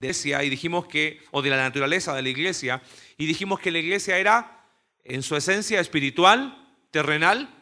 [0.00, 2.80] iglesia y dijimos que, o de la naturaleza de la iglesia,
[3.16, 4.64] y dijimos que la iglesia era
[5.02, 7.52] en su esencia espiritual, terrenal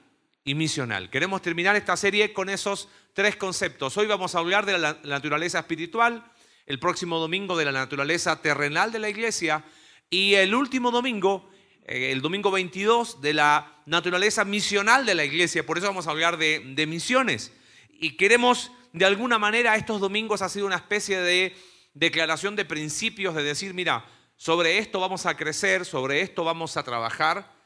[0.45, 1.09] y misional.
[1.09, 3.96] Queremos terminar esta serie con esos tres conceptos.
[3.96, 6.30] Hoy vamos a hablar de la naturaleza espiritual,
[6.67, 9.64] el próximo domingo de la naturaleza terrenal de la iglesia
[10.11, 11.48] y el último domingo,
[11.87, 15.64] eh, el domingo 22, de la naturaleza misional de la iglesia.
[15.64, 17.55] Por eso vamos a hablar de, de misiones.
[17.89, 21.57] Y queremos, de alguna manera, estos domingos ha sido una especie de
[21.97, 24.05] declaración de principios, de decir, mira,
[24.37, 27.57] sobre esto vamos a crecer, sobre esto vamos a trabajar.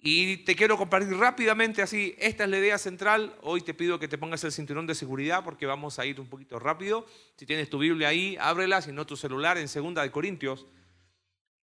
[0.00, 3.36] Y te quiero compartir rápidamente así, esta es la idea central.
[3.42, 6.28] Hoy te pido que te pongas el cinturón de seguridad porque vamos a ir un
[6.28, 7.06] poquito rápido.
[7.36, 10.66] Si tienes tu Biblia ahí, ábrela, si no tu celular en Segunda de Corintios.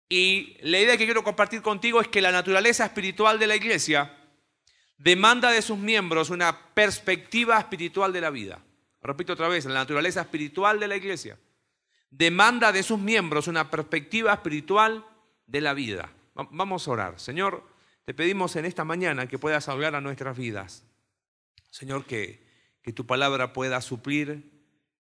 [0.09, 4.13] Y la idea que quiero compartir contigo es que la naturaleza espiritual de la iglesia
[4.97, 8.61] demanda de sus miembros una perspectiva espiritual de la vida.
[9.01, 11.37] Repito otra vez, la naturaleza espiritual de la iglesia
[12.17, 15.05] demanda de sus miembros una perspectiva espiritual
[15.47, 16.13] de la vida.
[16.35, 17.19] Vamos a orar.
[17.19, 17.63] Señor,
[18.05, 20.85] te pedimos en esta mañana que puedas hablar a nuestras vidas.
[21.71, 22.45] Señor, que,
[22.81, 24.51] que tu palabra pueda suplir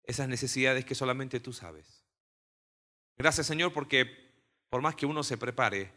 [0.05, 2.05] esas necesidades que solamente tú sabes.
[3.19, 4.33] Gracias, Señor, porque
[4.71, 5.93] por más que uno se prepare,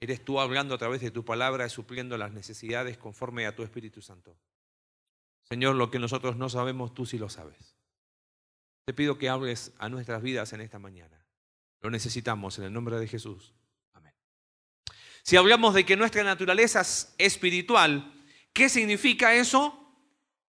[0.00, 3.62] eres tú hablando a través de tu palabra y supliendo las necesidades conforme a tu
[3.62, 4.36] Espíritu Santo.
[5.44, 7.71] Señor, lo que nosotros no sabemos, tú sí lo sabes.
[8.84, 11.24] Te pido que hables a nuestras vidas en esta mañana.
[11.80, 13.54] Lo necesitamos en el nombre de Jesús.
[15.22, 18.12] Si hablamos de que nuestra naturaleza es espiritual,
[18.52, 19.78] ¿qué significa eso?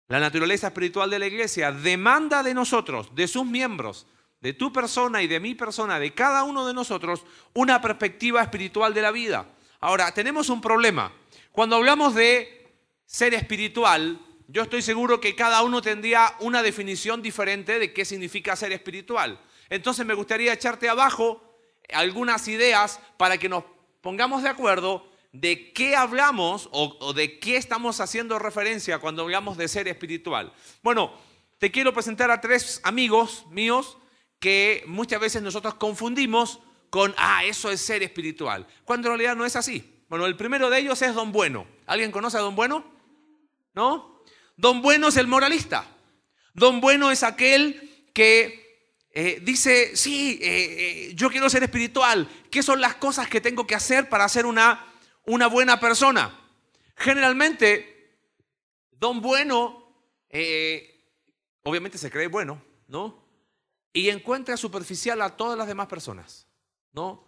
[0.07, 4.05] La naturaleza espiritual de la iglesia demanda de nosotros, de sus miembros,
[4.41, 8.93] de tu persona y de mi persona, de cada uno de nosotros, una perspectiva espiritual
[8.93, 9.47] de la vida.
[9.79, 11.11] Ahora, tenemos un problema.
[11.51, 12.71] Cuando hablamos de
[13.05, 14.19] ser espiritual,
[14.51, 19.39] yo estoy seguro que cada uno tendría una definición diferente de qué significa ser espiritual.
[19.69, 21.43] Entonces me gustaría echarte abajo
[21.93, 23.63] algunas ideas para que nos
[24.01, 29.67] pongamos de acuerdo de qué hablamos o, de qué estamos haciendo referencia cuando hablamos de
[29.67, 30.51] ser espiritual.
[30.81, 31.13] Bueno,
[31.59, 33.99] te quiero presentar a tres amigos míos
[34.39, 39.45] que muchas veces nosotros confundimos con, ah, eso es ser espiritual, cuando en realidad no
[39.45, 40.03] es así.
[40.09, 41.67] Bueno, el primero de ellos es Don Bueno.
[41.85, 42.83] ¿Alguien conoce a Don Bueno?
[43.75, 44.18] ¿No?
[44.59, 45.87] Don Bueno es el moralista.
[46.53, 52.27] Don Bueno es aquel que eh, dice, sí, eh, eh, yo quiero ser espiritual.
[52.51, 54.85] ¿Qué son las cosas que tengo que hacer para ser una,
[55.25, 56.37] una buena persona?
[56.97, 58.17] Generalmente,
[58.91, 59.93] don bueno,
[61.63, 63.23] obviamente se cree bueno, ¿no?
[63.93, 66.47] Y encuentra superficial a todas las demás personas,
[66.91, 67.27] ¿no?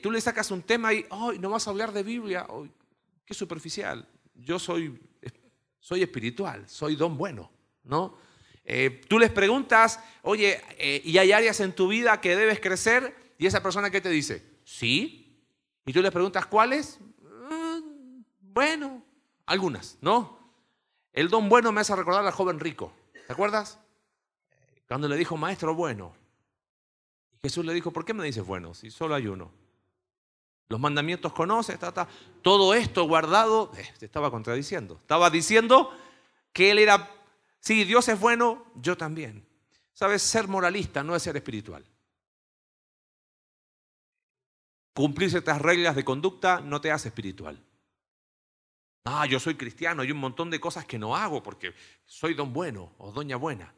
[0.00, 2.66] tú le sacas un tema y, hoy no vas a hablar de Biblia, oh,
[3.24, 4.08] qué superficial.
[4.34, 5.00] Yo soy,
[5.82, 7.50] soy espiritual, soy don bueno,
[7.82, 8.16] ¿no?
[8.64, 13.34] Eh, tú les preguntas, oye, eh, ¿y hay áreas en tu vida que debes crecer?
[13.36, 15.44] Y esa persona que te dice, sí.
[15.84, 17.00] Y tú les preguntas, ¿cuáles?
[17.20, 19.04] Mm, bueno,
[19.44, 20.38] algunas, ¿no?
[21.12, 22.92] El don bueno me hace recordar al joven rico.
[23.26, 23.80] ¿Te acuerdas?
[24.86, 26.14] Cuando le dijo, maestro bueno.
[27.42, 29.50] Jesús le dijo, ¿por qué me dices bueno si solo hay uno?
[30.68, 31.78] Los mandamientos conoces,
[32.42, 34.96] todo esto guardado, eh, te estaba contradiciendo.
[34.96, 35.90] Estaba diciendo
[36.52, 37.10] que él era
[37.62, 39.46] Sí, Dios es bueno, yo también.
[39.94, 41.84] Sabes, ser moralista no es ser espiritual.
[44.92, 47.64] Cumplir ciertas reglas de conducta no te hace espiritual.
[49.04, 51.72] Ah, yo soy cristiano, hay un montón de cosas que no hago porque
[52.04, 53.72] soy don bueno o doña buena.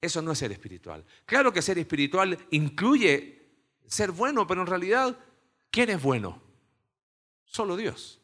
[0.00, 1.04] Eso no es ser espiritual.
[1.26, 3.42] Claro que ser espiritual incluye
[3.86, 5.18] ser bueno, pero en realidad,
[5.72, 6.40] ¿quién es bueno?
[7.44, 8.20] Solo Dios.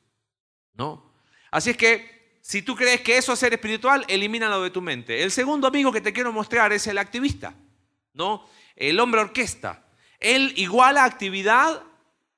[0.75, 1.13] ¿No?
[1.51, 5.25] Así es que si tú crees que eso es ser espiritual, elimínalo de tu mente.
[5.25, 7.55] El segundo amigo que te quiero mostrar es el activista,
[8.13, 8.49] ¿no?
[8.77, 9.85] El hombre orquesta.
[10.21, 11.83] Él iguala actividad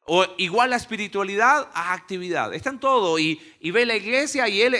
[0.04, 2.54] o iguala espiritualidad a actividad.
[2.54, 4.77] Está en todo y, y ve la iglesia y él,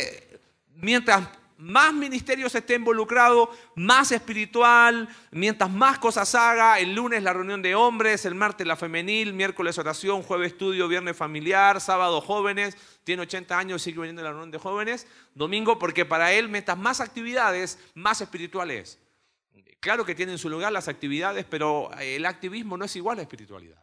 [0.75, 1.29] mientras
[1.61, 7.75] más ministerios esté involucrado, más espiritual, mientras más cosas haga, el lunes la reunión de
[7.75, 13.59] hombres, el martes la femenil, miércoles oración, jueves estudio, viernes familiar, sábado jóvenes, tiene 80
[13.59, 17.79] años sigue viniendo a la reunión de jóvenes, domingo porque para él mientras más actividades,
[17.95, 18.99] más espiritual es.
[19.81, 23.83] Claro que tienen su lugar las actividades, pero el activismo no es igual a espiritualidad.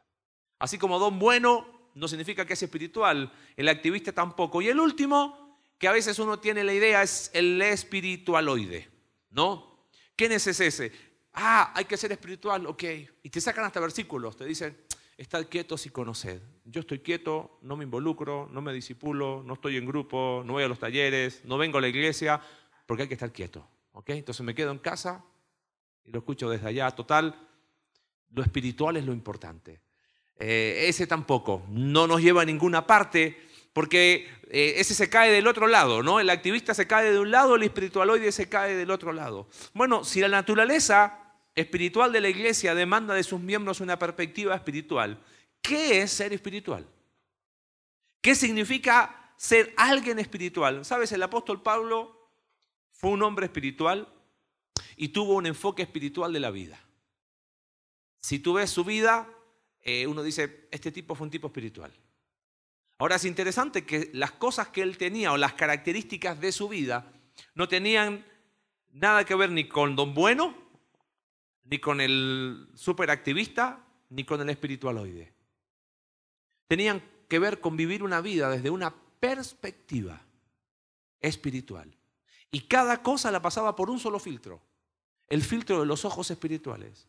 [0.59, 1.65] Así como don bueno
[1.95, 4.61] no significa que es espiritual, el activista tampoco.
[4.61, 5.46] Y el último
[5.77, 8.89] que a veces uno tiene la idea es el espiritualoide,
[9.29, 9.87] ¿no?
[10.15, 10.91] ¿Quién es ese?
[11.33, 12.83] Ah, hay que ser espiritual, ok.
[13.23, 14.75] Y te sacan hasta versículos, te dicen,
[15.17, 16.41] estad quietos y conoced.
[16.65, 20.63] Yo estoy quieto, no me involucro, no me disipulo, no estoy en grupo, no voy
[20.63, 22.41] a los talleres, no vengo a la iglesia,
[22.85, 24.09] porque hay que estar quieto, ¿ok?
[24.11, 25.23] Entonces me quedo en casa
[26.03, 27.47] y lo escucho desde allá, total.
[28.29, 29.81] lo espiritual es lo importante.
[30.39, 33.46] Eh, ese tampoco, no nos lleva a ninguna parte,
[33.77, 36.19] porque eh, ese se cae del otro lado, ¿no?
[36.19, 39.47] El activista se cae de un lado, el espiritualoide se cae del otro lado.
[39.75, 45.23] Bueno, si la naturaleza espiritual de la iglesia demanda de sus miembros una perspectiva espiritual,
[45.61, 46.87] ¿qué es ser espiritual?
[48.19, 50.83] ¿Qué significa ser alguien espiritual?
[50.83, 51.11] ¿Sabes?
[51.11, 52.31] El apóstol Pablo
[52.93, 54.11] fue un hombre espiritual
[54.95, 56.79] y tuvo un enfoque espiritual de la vida.
[58.21, 59.29] Si tú ves su vida,
[59.81, 61.93] eh, uno dice, este tipo fue un tipo espiritual.
[62.99, 67.11] Ahora es interesante que las cosas que él tenía o las características de su vida
[67.53, 68.25] no tenían
[68.91, 70.55] nada que ver ni con don bueno,
[71.63, 75.33] ni con el superactivista, ni con el espiritualoide.
[76.67, 80.21] Tenían que ver con vivir una vida desde una perspectiva
[81.19, 81.95] espiritual.
[82.51, 84.61] Y cada cosa la pasaba por un solo filtro,
[85.27, 87.07] el filtro de los ojos espirituales.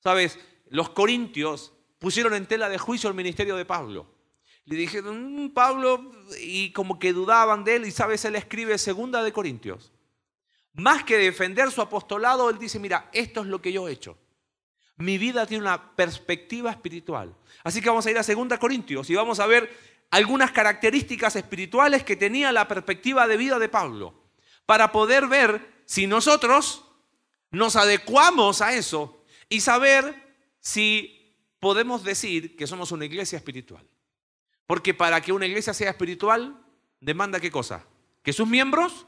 [0.00, 0.38] Sabes,
[0.68, 4.21] los corintios pusieron en tela de juicio el ministerio de Pablo.
[4.64, 6.10] Le dijeron, mm, Pablo,
[6.40, 9.92] y como que dudaban de él, y sabes, él escribe segunda de Corintios.
[10.74, 14.16] Más que defender su apostolado, él dice, mira, esto es lo que yo he hecho.
[14.96, 17.34] Mi vida tiene una perspectiva espiritual.
[17.64, 19.70] Así que vamos a ir a segunda Corintios y vamos a ver
[20.10, 24.14] algunas características espirituales que tenía la perspectiva de vida de Pablo,
[24.66, 26.84] para poder ver si nosotros
[27.50, 30.14] nos adecuamos a eso y saber
[30.60, 33.86] si podemos decir que somos una iglesia espiritual.
[34.66, 36.56] Porque para que una iglesia sea espiritual,
[37.00, 37.84] demanda qué cosa?
[38.22, 39.06] Que sus miembros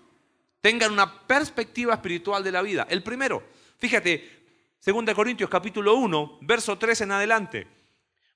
[0.61, 2.87] tengan una perspectiva espiritual de la vida.
[2.89, 3.43] El primero,
[3.79, 4.45] fíjate,
[4.85, 7.67] 2 Corintios capítulo 1, verso 3 en adelante.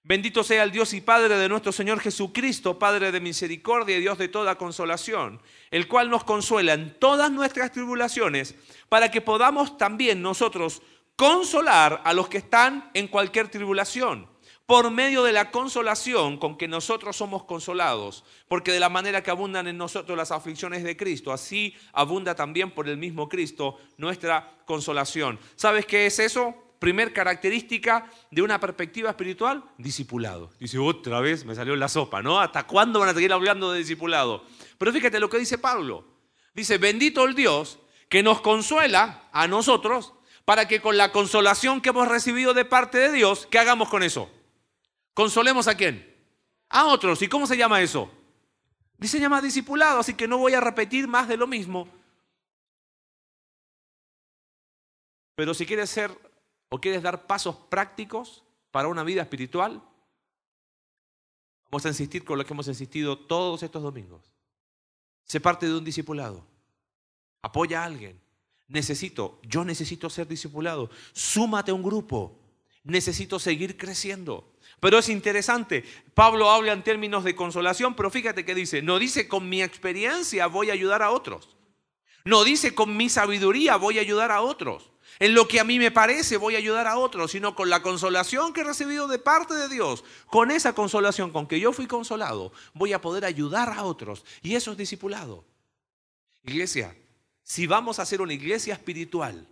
[0.02, 4.16] Bendito sea el Dios y Padre de nuestro Señor Jesucristo, Padre de misericordia y Dios
[4.16, 8.54] de toda consolación, el cual nos consuela en todas nuestras tribulaciones,
[8.88, 10.80] para que podamos también nosotros
[11.16, 14.28] consolar a los que están en cualquier tribulación
[14.68, 19.30] por medio de la consolación con que nosotros somos consolados, porque de la manera que
[19.30, 24.58] abundan en nosotros las aflicciones de Cristo, así abunda también por el mismo Cristo nuestra
[24.66, 25.38] consolación.
[25.56, 26.54] ¿Sabes qué es eso?
[26.80, 30.50] Primer característica de una perspectiva espiritual, discipulado.
[30.60, 32.38] Dice, otra vez me salió la sopa, ¿no?
[32.38, 34.44] ¿Hasta cuándo van a seguir hablando de discipulado?
[34.76, 36.04] Pero fíjate lo que dice Pablo.
[36.52, 37.78] Dice, bendito el Dios
[38.10, 40.12] que nos consuela a nosotros
[40.44, 44.02] para que con la consolación que hemos recibido de parte de Dios, ¿qué hagamos con
[44.02, 44.28] eso?
[45.18, 46.16] ¿Consolemos a quién?
[46.68, 47.20] A otros.
[47.22, 48.08] ¿Y cómo se llama eso?
[48.98, 51.88] Dice llama discipulado, así que no voy a repetir más de lo mismo.
[55.34, 56.16] Pero si quieres ser
[56.68, 59.82] o quieres dar pasos prácticos para una vida espiritual,
[61.68, 64.32] vamos a insistir con lo que hemos insistido todos estos domingos.
[65.24, 66.46] Se parte de un discipulado.
[67.42, 68.20] Apoya a alguien.
[68.68, 70.90] Necesito, yo necesito ser discipulado.
[71.12, 72.38] Súmate a un grupo.
[72.84, 74.54] Necesito seguir creciendo.
[74.80, 75.84] Pero es interesante,
[76.14, 80.46] Pablo habla en términos de consolación, pero fíjate que dice, no dice con mi experiencia
[80.46, 81.56] voy a ayudar a otros.
[82.24, 84.90] No dice con mi sabiduría voy a ayudar a otros.
[85.20, 87.82] En lo que a mí me parece voy a ayudar a otros, sino con la
[87.82, 90.04] consolación que he recibido de parte de Dios.
[90.26, 94.24] Con esa consolación con que yo fui consolado, voy a poder ayudar a otros.
[94.42, 95.44] Y eso es discipulado.
[96.44, 96.94] Iglesia,
[97.42, 99.48] si vamos a ser una iglesia espiritual,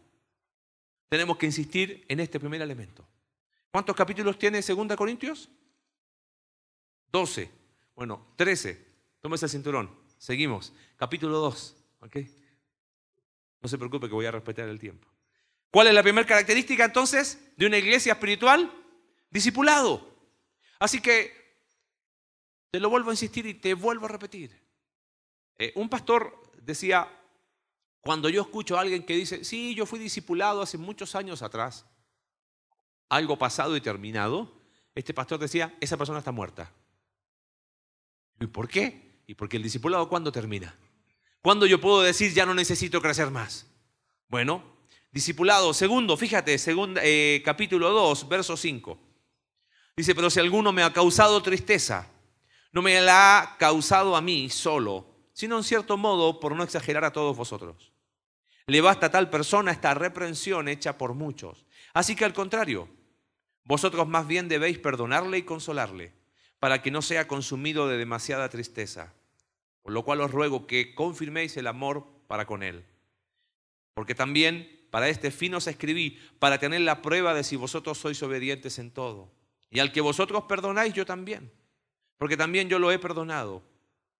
[1.08, 3.04] tenemos que insistir en este primer elemento.
[3.76, 5.50] ¿Cuántos capítulos tiene 2 Corintios?
[7.12, 7.50] 12.
[7.94, 8.86] Bueno, 13.
[9.20, 9.94] Tómese el cinturón.
[10.16, 10.72] Seguimos.
[10.96, 11.76] Capítulo 2.
[13.60, 15.06] No se preocupe que voy a respetar el tiempo.
[15.70, 18.72] ¿Cuál es la primera característica entonces de una iglesia espiritual?
[19.28, 20.08] Discipulado.
[20.78, 21.34] Así que
[22.70, 24.58] te lo vuelvo a insistir y te vuelvo a repetir.
[25.58, 27.06] Eh, un pastor decía,
[28.00, 31.84] cuando yo escucho a alguien que dice, sí, yo fui discipulado hace muchos años atrás,
[33.08, 34.52] algo pasado y terminado,
[34.94, 36.72] este pastor decía, esa persona está muerta.
[38.40, 39.20] ¿Y por qué?
[39.26, 40.74] Y porque el discipulado ¿cuándo termina?
[41.42, 43.66] ¿Cuándo yo puedo decir ya no necesito crecer más?
[44.28, 44.62] Bueno,
[45.12, 48.98] discipulado, segundo, fíjate, segundo, eh, capítulo 2, verso 5.
[49.96, 52.10] Dice, pero si alguno me ha causado tristeza,
[52.72, 57.04] no me la ha causado a mí solo, sino en cierto modo por no exagerar
[57.04, 57.92] a todos vosotros.
[58.66, 61.64] Le basta a tal persona esta reprensión hecha por muchos.
[61.94, 62.88] Así que al contrario,
[63.66, 66.12] vosotros más bien debéis perdonarle y consolarle,
[66.58, 69.12] para que no sea consumido de demasiada tristeza.
[69.82, 72.84] Por lo cual os ruego que confirméis el amor para con él.
[73.94, 78.22] Porque también para este fin os escribí, para tener la prueba de si vosotros sois
[78.22, 79.30] obedientes en todo.
[79.68, 81.52] Y al que vosotros perdonáis, yo también.
[82.16, 83.62] Porque también yo lo he perdonado.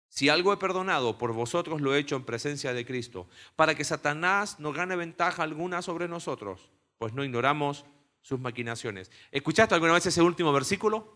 [0.09, 3.85] Si algo he perdonado, por vosotros lo he hecho en presencia de Cristo, para que
[3.85, 7.85] Satanás no gane ventaja alguna sobre nosotros, pues no ignoramos
[8.27, 9.09] sus maquinaciones.
[9.31, 11.15] ¿Escuchaste alguna vez ese último versículo?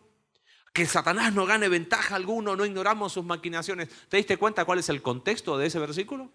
[0.72, 3.88] Que Satanás no gane ventaja alguno, no ignoramos sus maquinaciones.
[4.08, 6.30] ¿Te diste cuenta cuál es el contexto de ese versículo?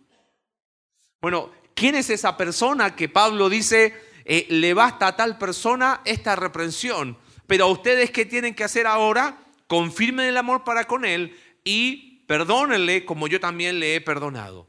[1.22, 3.94] Bueno, ¿quién es esa persona que Pablo dice,
[4.25, 7.17] eh, le basta a tal persona esta reprensión?
[7.48, 9.38] Pero a ustedes, ¿qué tienen que hacer ahora?
[9.67, 14.67] Confirmen el amor para con él y perdónenle como yo también le he perdonado.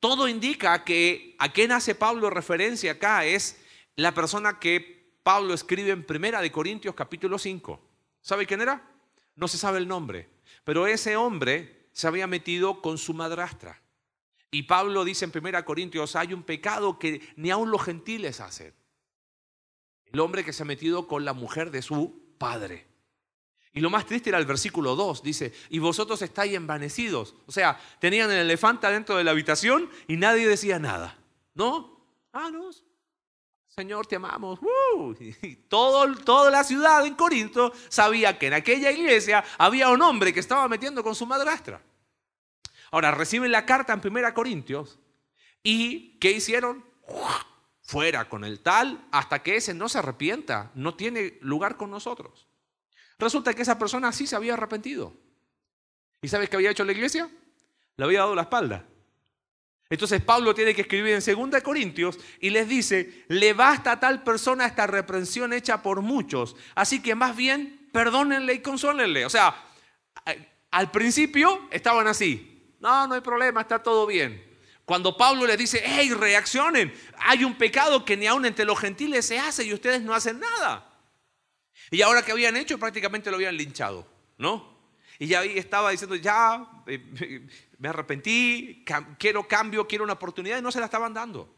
[0.00, 3.60] Todo indica que a quién hace Pablo referencia acá es
[3.96, 7.80] la persona que Pablo escribe en Primera de Corintios capítulo 5.
[8.20, 8.90] ¿Sabe quién era?
[9.36, 10.28] No se sabe el nombre,
[10.64, 13.80] pero ese hombre se había metido con su madrastra.
[14.50, 18.74] Y Pablo dice en Primera Corintios, hay un pecado que ni aun los gentiles hacen.
[20.06, 22.86] El hombre que se ha metido con la mujer de su padre.
[23.72, 27.34] Y lo más triste era el versículo 2, dice, y vosotros estáis envanecidos.
[27.46, 31.16] O sea, tenían el elefante dentro de la habitación y nadie decía nada.
[31.54, 31.98] ¿No?
[32.32, 32.70] Ah, no.
[33.74, 34.60] Señor, te amamos.
[34.60, 35.14] ¡Uh!
[35.68, 40.40] todo, toda la ciudad en Corinto sabía que en aquella iglesia había un hombre que
[40.40, 41.80] estaba metiendo con su madrastra.
[42.90, 44.98] Ahora, reciben la carta en Primera Corintios
[45.62, 46.84] y ¿qué hicieron?
[47.80, 52.46] Fuera con el tal hasta que ese no se arrepienta, no tiene lugar con nosotros.
[53.18, 55.14] Resulta que esa persona sí se había arrepentido.
[56.20, 57.30] ¿Y sabes qué había hecho la iglesia?
[57.96, 58.84] Le había dado la espalda.
[59.92, 64.22] Entonces Pablo tiene que escribir en 2 Corintios y les dice, le basta a tal
[64.22, 66.56] persona esta reprensión hecha por muchos.
[66.74, 69.26] Así que más bien perdónenle y consólenle.
[69.26, 69.54] O sea,
[70.70, 72.72] al principio estaban así.
[72.80, 74.42] No, no hay problema, está todo bien.
[74.86, 79.26] Cuando Pablo les dice, hey, reaccionen, hay un pecado que ni aun entre los gentiles
[79.26, 80.90] se hace y ustedes no hacen nada.
[81.90, 84.71] Y ahora que habían hecho, prácticamente lo habían linchado, ¿no?
[85.22, 87.46] Y ya ahí estaba diciendo, ya, eh,
[87.78, 88.84] me arrepentí,
[89.16, 91.48] quiero cambio, quiero una oportunidad, y no se la estaban dando.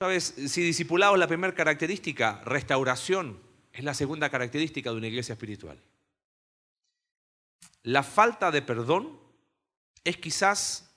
[0.00, 0.34] ¿Sabes?
[0.48, 3.38] Si discipulado la primera característica, restauración
[3.70, 5.78] es la segunda característica de una iglesia espiritual.
[7.82, 9.20] La falta de perdón
[10.04, 10.90] es quizás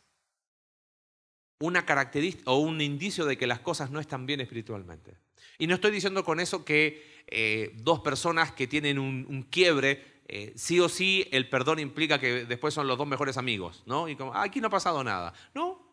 [1.59, 5.17] una característica o un indicio de que las cosas no están bien espiritualmente.
[5.57, 10.53] Y no estoy diciendo con eso que eh, dos personas que tienen un, quiebre, eh,
[10.55, 14.07] sí o sí el perdón implica que después son los dos mejores amigos, ¿no?
[14.07, 15.33] Y como, ah, aquí no ha pasado nada.
[15.53, 15.87] No,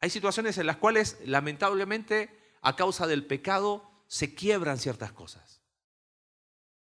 [0.00, 2.30] hay situaciones en las cuales lamentablemente
[2.62, 5.60] a causa del pecado se quiebran ciertas cosas.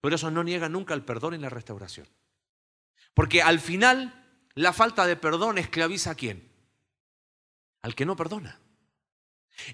[0.01, 2.07] Pero eso no niega nunca el perdón y la restauración.
[3.15, 4.21] Porque al final
[4.55, 6.51] la falta de perdón esclaviza a quién?
[7.83, 8.61] Al que no perdona.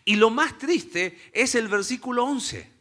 [0.05, 2.73] Y lo más triste es el versículo 11.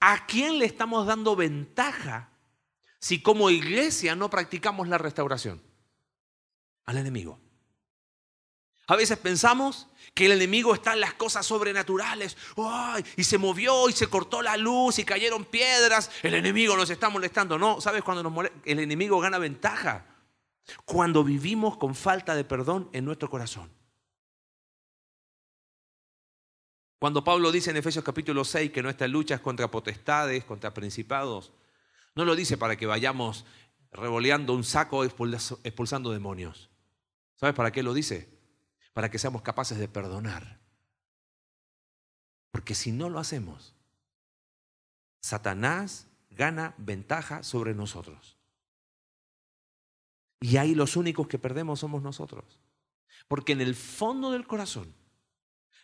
[0.00, 2.30] ¿A quién le estamos dando ventaja
[2.98, 5.62] si como iglesia no practicamos la restauración?
[6.84, 7.40] Al enemigo.
[8.88, 12.36] A veces pensamos que el enemigo está en las cosas sobrenaturales.
[13.16, 16.10] y se movió y se cortó la luz y cayeron piedras.
[16.22, 17.58] El enemigo nos está molestando.
[17.58, 20.06] No, ¿sabes cuando nos El enemigo gana ventaja.
[20.84, 23.75] Cuando vivimos con falta de perdón en nuestro corazón.
[26.98, 31.52] Cuando Pablo dice en Efesios capítulo 6 que nuestra lucha es contra potestades, contra principados,
[32.14, 33.44] no lo dice para que vayamos
[33.92, 36.70] revoleando un saco expulsando demonios.
[37.36, 38.28] ¿Sabes para qué lo dice?
[38.94, 40.58] Para que seamos capaces de perdonar.
[42.50, 43.74] Porque si no lo hacemos,
[45.20, 48.38] Satanás gana ventaja sobre nosotros.
[50.40, 52.58] Y ahí los únicos que perdemos somos nosotros.
[53.28, 54.94] Porque en el fondo del corazón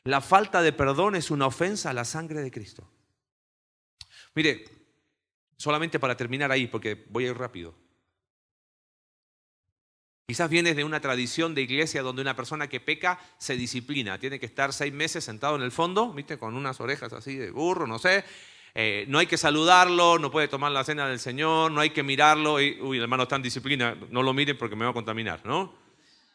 [0.05, 2.89] la falta de perdón es una ofensa a la sangre de Cristo.
[4.35, 4.65] Mire,
[5.57, 7.75] solamente para terminar ahí, porque voy a ir rápido.
[10.27, 14.41] Quizás vienes de una tradición de iglesia donde una persona que peca se disciplina, tiene
[14.41, 16.39] que estar seis meses sentado en el fondo, ¿viste?
[16.39, 18.25] Con unas orejas así de burro, no sé.
[18.75, 22.03] Eh, no hay que saludarlo, no puede tomar la cena del Señor, no hay que
[22.03, 22.61] mirarlo.
[22.61, 25.43] Y, uy, el hermano está en disciplina, no lo miren porque me va a contaminar,
[25.45, 25.82] ¿no?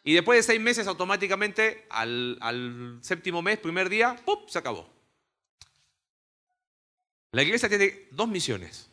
[0.03, 4.89] Y después de seis meses, automáticamente, al, séptimo mes, primer día, ¡pum!, se acabó.
[7.31, 8.89] La iglesia tiene dos misiones.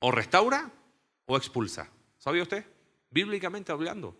[0.00, 0.70] O restaura
[1.26, 1.90] o expulsa.
[2.18, 2.64] ¿Sabía usted?
[3.10, 4.16] Bíblicamente hablando.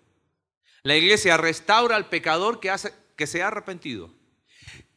[0.83, 4.15] La iglesia restaura al pecador que, hace, que se ha arrepentido.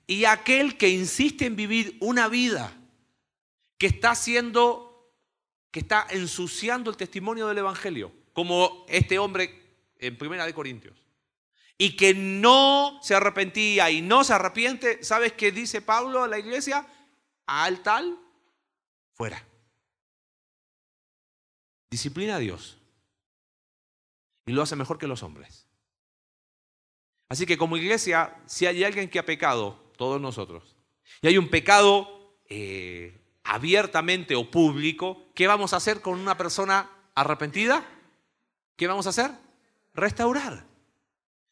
[0.07, 2.73] Y aquel que insiste en vivir una vida
[3.77, 5.13] que está haciendo,
[5.71, 9.62] que está ensuciando el testimonio del Evangelio, como este hombre
[10.07, 10.97] en Primera de Corintios,
[11.77, 16.39] y que no se arrepentía y no se arrepiente, ¿sabes qué dice Pablo a la
[16.39, 16.87] iglesia?
[17.45, 18.17] Al tal,
[19.13, 19.43] fuera.
[21.89, 22.77] Disciplina a Dios.
[24.45, 25.67] Y lo hace mejor que los hombres.
[27.29, 30.75] Así que como iglesia, si hay alguien que ha pecado, todos nosotros.
[31.21, 35.31] Y hay un pecado eh, abiertamente o público.
[35.33, 37.85] ¿Qué vamos a hacer con una persona arrepentida?
[38.75, 39.31] ¿Qué vamos a hacer?
[39.93, 40.65] Restaurar.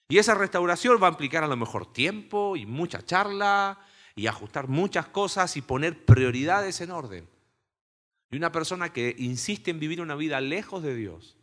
[0.09, 3.79] Y esa restauración va a implicar a lo mejor tiempo y mucha charla
[4.15, 7.29] y ajustar muchas cosas y poner prioridades en orden.
[8.29, 11.37] Y una persona que insiste en vivir una vida lejos de Dios,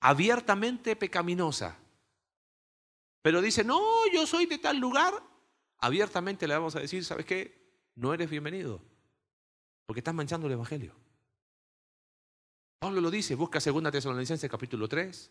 [0.00, 1.76] abiertamente pecaminosa,
[3.22, 3.80] pero dice, no,
[4.12, 5.14] yo soy de tal lugar,
[5.78, 7.60] abiertamente le vamos a decir, ¿sabes qué?
[7.94, 8.80] No eres bienvenido,
[9.86, 10.94] porque estás manchando el Evangelio.
[12.78, 15.30] Pablo lo dice, busca 2 Tesalonicenses capítulo 3.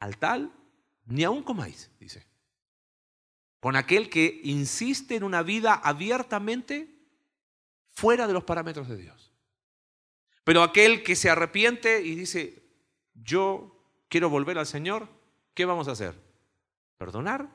[0.00, 0.52] Al tal,
[1.06, 2.26] ni aún comáis, dice.
[3.60, 6.98] Con aquel que insiste en una vida abiertamente
[7.90, 9.32] fuera de los parámetros de Dios.
[10.42, 12.62] Pero aquel que se arrepiente y dice,
[13.14, 15.08] yo quiero volver al Señor,
[15.54, 16.18] ¿qué vamos a hacer?
[16.96, 17.48] Perdonar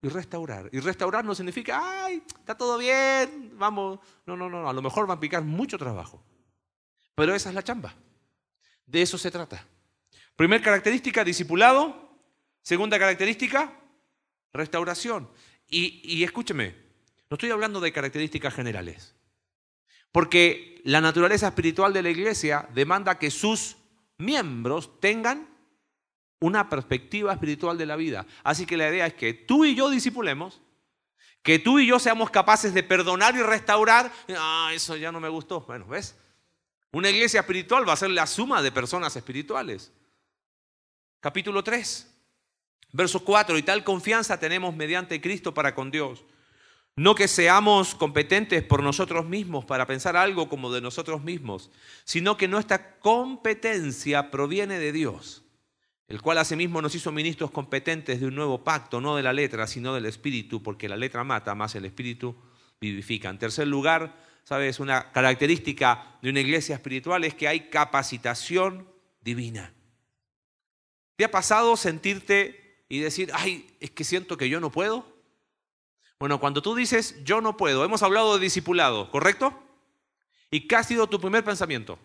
[0.00, 0.70] y restaurar.
[0.72, 4.00] Y restaurar no significa, ay, está todo bien, vamos.
[4.24, 6.22] No, no, no, a lo mejor va a picar mucho trabajo.
[7.14, 7.94] Pero esa es la chamba.
[8.86, 9.66] De eso se trata.
[10.36, 12.06] Primera característica, discipulado.
[12.62, 13.72] Segunda característica,
[14.52, 15.30] restauración.
[15.68, 16.74] Y, y escúcheme,
[17.30, 19.14] no estoy hablando de características generales.
[20.12, 23.76] Porque la naturaleza espiritual de la iglesia demanda que sus
[24.18, 25.48] miembros tengan
[26.40, 28.26] una perspectiva espiritual de la vida.
[28.44, 30.60] Así que la idea es que tú y yo disipulemos,
[31.42, 34.12] que tú y yo seamos capaces de perdonar y restaurar.
[34.36, 35.60] Ah, eso ya no me gustó.
[35.62, 36.16] Bueno, ¿ves?
[36.92, 39.92] Una iglesia espiritual va a ser la suma de personas espirituales.
[41.20, 42.14] Capítulo 3,
[42.92, 43.58] verso 4.
[43.58, 46.24] Y tal confianza tenemos mediante Cristo para con Dios.
[46.98, 51.70] No que seamos competentes por nosotros mismos para pensar algo como de nosotros mismos,
[52.04, 55.44] sino que nuestra competencia proviene de Dios,
[56.08, 59.66] el cual asimismo nos hizo ministros competentes de un nuevo pacto, no de la letra,
[59.66, 62.34] sino del espíritu, porque la letra mata, más el espíritu
[62.80, 63.28] vivifica.
[63.28, 68.88] En tercer lugar, sabes, una característica de una iglesia espiritual es que hay capacitación
[69.20, 69.75] divina.
[71.16, 75.06] ¿Te ha pasado sentirte y decir, ay, es que siento que yo no puedo?
[76.18, 79.62] Bueno, cuando tú dices yo no puedo, hemos hablado de discipulado, ¿correcto?
[80.50, 81.98] ¿Y qué ha sido tu primer pensamiento?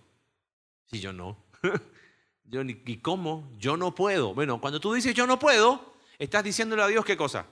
[0.86, 1.38] Si yo no.
[2.45, 3.50] yo ni, ¿Y cómo?
[3.58, 4.34] Yo no puedo.
[4.34, 7.45] Bueno, cuando tú dices yo no puedo, estás diciéndole a Dios qué cosa.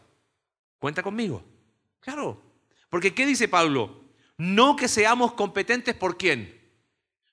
[0.79, 1.43] Cuenta conmigo.
[1.99, 2.41] Claro.
[2.89, 4.03] Porque ¿qué dice Pablo?
[4.37, 6.58] No que seamos competentes por quién.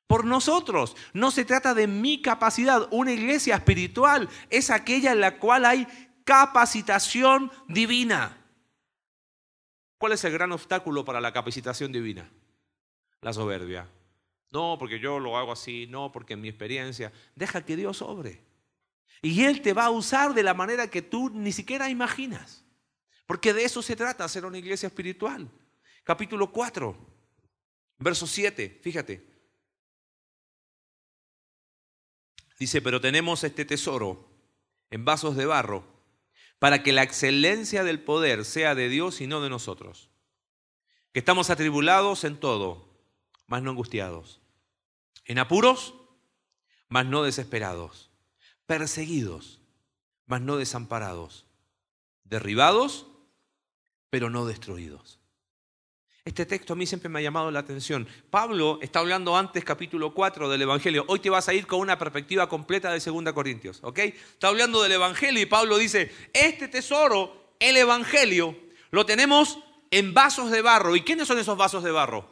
[0.06, 0.96] Por nosotros.
[1.12, 2.88] No se trata de mi capacidad.
[2.90, 5.86] Una iglesia espiritual es aquella en la cual hay
[6.24, 8.44] capacitación divina.
[9.98, 12.30] ¿Cuál es el gran obstáculo para la capacitación divina?
[13.22, 13.88] La soberbia.
[14.52, 17.12] No, porque yo lo hago así, no, porque en mi experiencia.
[17.34, 18.42] Deja que Dios obre.
[19.22, 22.64] Y Él te va a usar de la manera que tú ni siquiera imaginas.
[23.26, 25.50] Porque de eso se trata, ser una iglesia espiritual.
[26.04, 26.96] Capítulo 4,
[27.98, 29.35] verso 7, fíjate.
[32.58, 34.28] Dice, pero tenemos este tesoro
[34.90, 35.84] en vasos de barro
[36.58, 40.08] para que la excelencia del poder sea de Dios y no de nosotros.
[41.12, 42.88] Que estamos atribulados en todo,
[43.46, 44.40] mas no angustiados.
[45.24, 45.94] En apuros,
[46.88, 48.10] mas no desesperados.
[48.66, 49.60] Perseguidos,
[50.24, 51.46] mas no desamparados.
[52.24, 53.06] Derribados,
[54.10, 55.20] pero no destruidos.
[56.26, 58.04] Este texto a mí siempre me ha llamado la atención.
[58.30, 61.04] Pablo está hablando antes, capítulo 4 del Evangelio.
[61.06, 63.98] Hoy te vas a ir con una perspectiva completa de 2 Corintios, ¿ok?
[64.00, 68.56] Está hablando del Evangelio y Pablo dice, este tesoro, el Evangelio,
[68.90, 69.60] lo tenemos
[69.92, 70.96] en vasos de barro.
[70.96, 72.28] ¿Y quiénes son esos vasos de barro?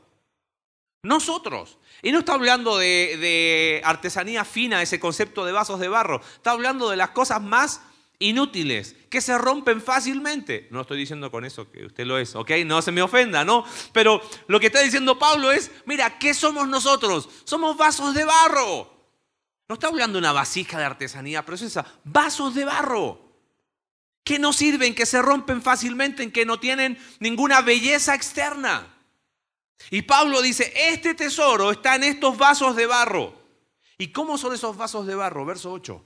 [1.05, 1.79] Nosotros.
[2.03, 6.21] Y no está hablando de, de artesanía fina, ese concepto de vasos de barro.
[6.35, 7.81] Está hablando de las cosas más
[8.19, 10.69] inútiles, que se rompen fácilmente.
[10.71, 12.51] No estoy diciendo con eso que usted lo es, ¿ok?
[12.65, 13.65] No se me ofenda, ¿no?
[13.93, 17.29] Pero lo que está diciendo Pablo es, mira, ¿qué somos nosotros?
[17.45, 18.93] Somos vasos de barro.
[19.69, 23.21] No está hablando de una vasija de artesanía preciosa, vasos de barro.
[24.23, 28.95] Que no sirven, que se rompen fácilmente, en que no tienen ninguna belleza externa.
[29.91, 33.35] Y Pablo dice, este tesoro está en estos vasos de barro.
[33.99, 35.45] ¿Y cómo son esos vasos de barro?
[35.45, 36.03] Verso 8.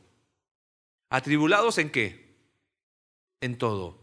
[1.11, 2.37] ¿Atribulados en qué?
[3.40, 3.99] En todo.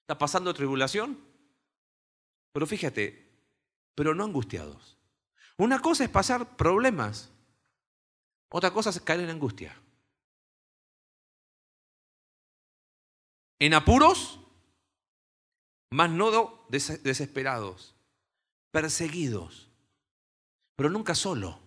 [0.00, 1.18] ¿Está pasando tribulación?
[2.52, 3.26] Pero fíjate,
[3.94, 4.98] pero no angustiados.
[5.56, 7.32] Una cosa es pasar problemas,
[8.50, 9.80] otra cosa es caer en angustia.
[13.58, 14.40] En apuros,
[15.90, 17.94] más no desesperados,
[18.70, 19.70] perseguidos,
[20.76, 21.63] pero nunca solo.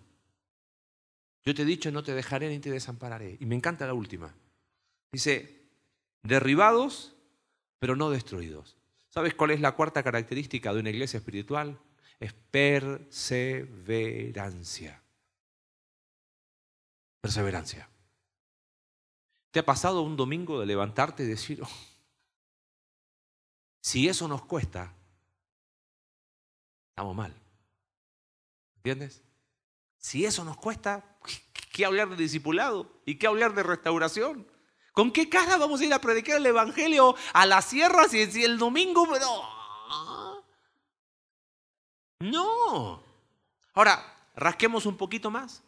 [1.48, 3.38] Yo te he dicho, no te dejaré ni te desampararé.
[3.40, 4.34] Y me encanta la última.
[5.10, 5.62] Dice,
[6.22, 7.16] derribados,
[7.78, 8.76] pero no destruidos.
[9.08, 11.80] ¿Sabes cuál es la cuarta característica de una iglesia espiritual?
[12.20, 15.02] Es perseverancia.
[17.22, 17.88] Perseverancia.
[19.50, 21.70] ¿Te ha pasado un domingo de levantarte y decir, oh,
[23.80, 24.92] si eso nos cuesta,
[26.90, 27.34] estamos mal?
[28.76, 29.22] ¿Entiendes?
[29.96, 31.16] Si eso nos cuesta,
[31.72, 32.90] ¿qué hablar de discipulado?
[33.04, 34.46] ¿Y qué hablar de restauración?
[34.92, 38.44] ¿Con qué cara vamos a ir a predicar el Evangelio a la sierra si, si
[38.44, 39.06] el domingo...
[39.06, 40.44] No.
[42.20, 43.02] no.
[43.74, 45.62] Ahora, rasquemos un poquito más.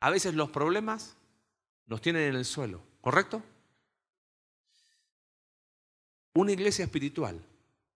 [0.00, 1.16] A veces los problemas
[1.86, 3.42] nos tienen en el suelo, ¿correcto?
[6.34, 7.44] Una iglesia espiritual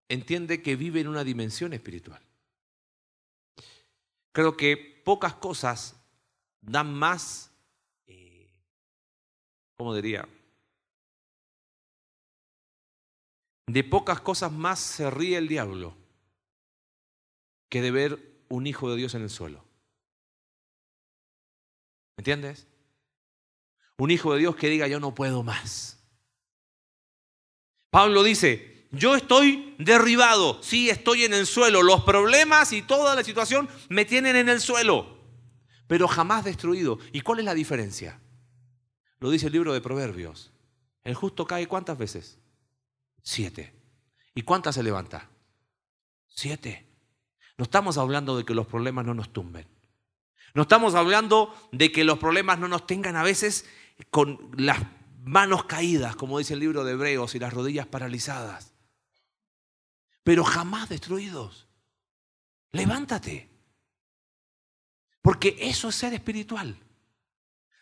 [0.08, 2.22] entiende que vive en una dimensión espiritual.
[4.32, 5.98] Creo que pocas cosas
[6.60, 7.50] dan más,
[8.06, 8.46] eh,
[9.78, 10.28] ¿cómo diría?
[13.68, 15.96] De pocas cosas más se ríe el diablo
[17.70, 19.64] que de ver un hijo de Dios en el suelo.
[22.18, 22.66] ¿Me entiendes?
[23.96, 26.06] Un hijo de Dios que diga yo no puedo más.
[27.88, 33.22] Pablo dice, yo estoy derribado, sí, estoy en el suelo, los problemas y toda la
[33.22, 35.18] situación me tienen en el suelo,
[35.86, 36.98] pero jamás destruido.
[37.12, 38.20] ¿Y cuál es la diferencia?
[39.20, 40.52] Lo dice el libro de Proverbios.
[41.04, 42.38] El justo cae cuántas veces?
[43.22, 43.74] Siete.
[44.34, 45.28] ¿Y cuántas se levanta?
[46.28, 46.86] Siete.
[47.56, 49.66] No estamos hablando de que los problemas no nos tumben.
[50.54, 53.66] No estamos hablando de que los problemas no nos tengan a veces
[54.10, 54.78] con las
[55.24, 58.72] manos caídas, como dice el libro de Hebreos, y las rodillas paralizadas,
[60.28, 61.66] pero jamás destruidos.
[62.72, 63.48] Levántate.
[65.22, 66.78] Porque eso es ser espiritual.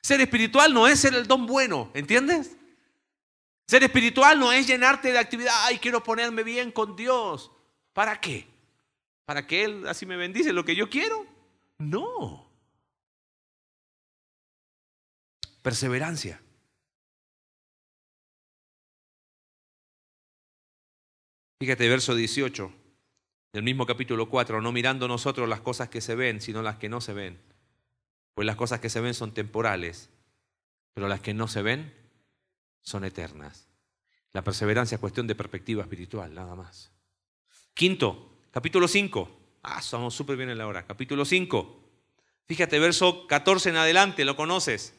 [0.00, 2.56] Ser espiritual no es ser el don bueno, ¿entiendes?
[3.66, 7.50] Ser espiritual no es llenarte de actividad, ay, quiero ponerme bien con Dios.
[7.92, 8.46] ¿Para qué?
[9.24, 11.26] ¿Para que Él así me bendice lo que yo quiero?
[11.78, 12.48] No.
[15.62, 16.40] Perseverancia.
[21.58, 22.70] Fíjate, verso 18
[23.52, 26.90] del mismo capítulo 4, no mirando nosotros las cosas que se ven, sino las que
[26.90, 27.40] no se ven.
[28.34, 30.10] Pues las cosas que se ven son temporales,
[30.92, 31.94] pero las que no se ven
[32.82, 33.68] son eternas.
[34.34, 36.92] La perseverancia es cuestión de perspectiva espiritual, nada más.
[37.72, 39.40] Quinto, capítulo 5.
[39.62, 40.84] Ah, estamos súper bien en la hora.
[40.86, 41.80] Capítulo 5.
[42.46, 44.94] Fíjate, verso 14 en adelante, lo conoces.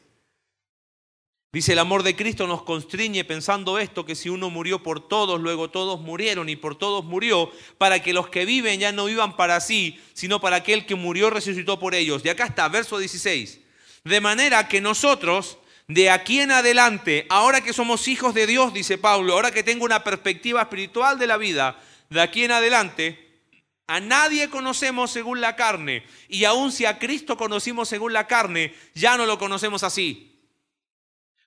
[1.58, 5.40] Dice, el amor de Cristo nos constriñe pensando esto, que si uno murió por todos,
[5.40, 9.34] luego todos murieron y por todos murió, para que los que viven ya no vivan
[9.34, 12.22] para sí, sino para aquel que murió resucitó por ellos.
[12.24, 13.58] Y acá está, verso 16.
[14.04, 18.96] De manera que nosotros, de aquí en adelante, ahora que somos hijos de Dios, dice
[18.96, 21.76] Pablo, ahora que tengo una perspectiva espiritual de la vida,
[22.08, 23.42] de aquí en adelante,
[23.88, 28.76] a nadie conocemos según la carne, y aun si a Cristo conocimos según la carne,
[28.94, 30.27] ya no lo conocemos así.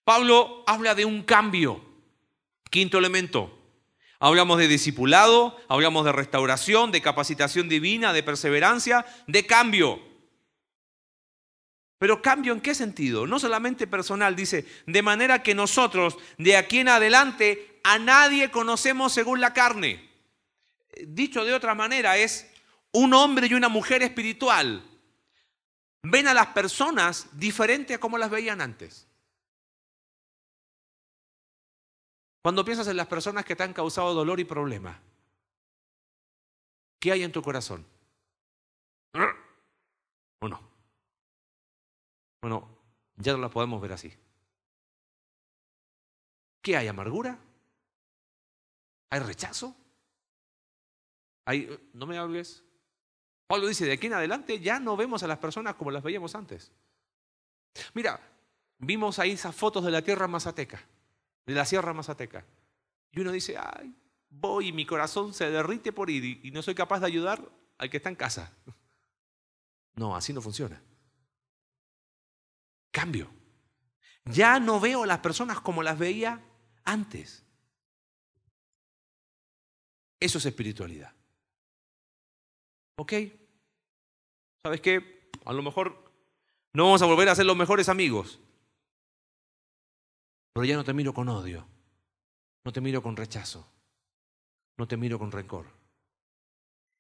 [0.04, 1.84] Pablo habla de un cambio.
[2.70, 3.58] Quinto elemento.
[4.20, 10.00] Hablamos de discipulado, hablamos de restauración, de capacitación divina, de perseverancia, de cambio.
[11.98, 13.28] Pero cambio en qué sentido?
[13.28, 19.14] No solamente personal, dice, de manera que nosotros de aquí en adelante a nadie conocemos
[19.14, 20.10] según la carne.
[21.08, 22.52] Dicho de otra manera, es
[22.92, 24.84] un hombre y una mujer espiritual.
[26.04, 29.08] Ven a las personas diferente a como las veían antes.
[32.42, 35.00] Cuando piensas en las personas que te han causado dolor y problema,
[37.00, 37.86] ¿qué hay en tu corazón?
[40.42, 40.60] ¿O no?
[42.42, 42.68] Bueno,
[43.18, 44.12] ya no la podemos ver así.
[46.64, 46.88] ¿Qué hay?
[46.88, 47.38] ¿Amargura?
[49.12, 49.76] ¿Hay rechazo?
[51.46, 52.64] ¿Hay, no me hables.
[53.46, 56.34] Pablo dice, de aquí en adelante ya no vemos a las personas como las veíamos
[56.34, 56.72] antes.
[57.94, 58.20] Mira,
[58.80, 60.84] vimos ahí esas fotos de la tierra mazateca
[61.46, 62.46] de la Sierra Mazateca.
[63.12, 63.94] Y uno dice, ay,
[64.30, 67.90] voy y mi corazón se derrite por ir y no soy capaz de ayudar al
[67.90, 68.54] que está en casa.
[69.94, 70.82] No, así no funciona.
[72.92, 73.30] Cambio.
[74.26, 76.42] Ya no veo a las personas como las veía
[76.86, 77.44] antes.
[80.20, 81.14] Eso es espiritualidad.
[82.96, 83.14] ¿Ok?
[84.64, 85.30] ¿Sabes qué?
[85.46, 86.12] A lo mejor
[86.74, 88.40] no vamos a volver a ser los mejores amigos,
[90.54, 91.68] pero ya no te miro con odio,
[92.64, 93.68] no te miro con rechazo,
[94.78, 95.68] no te miro con rencor.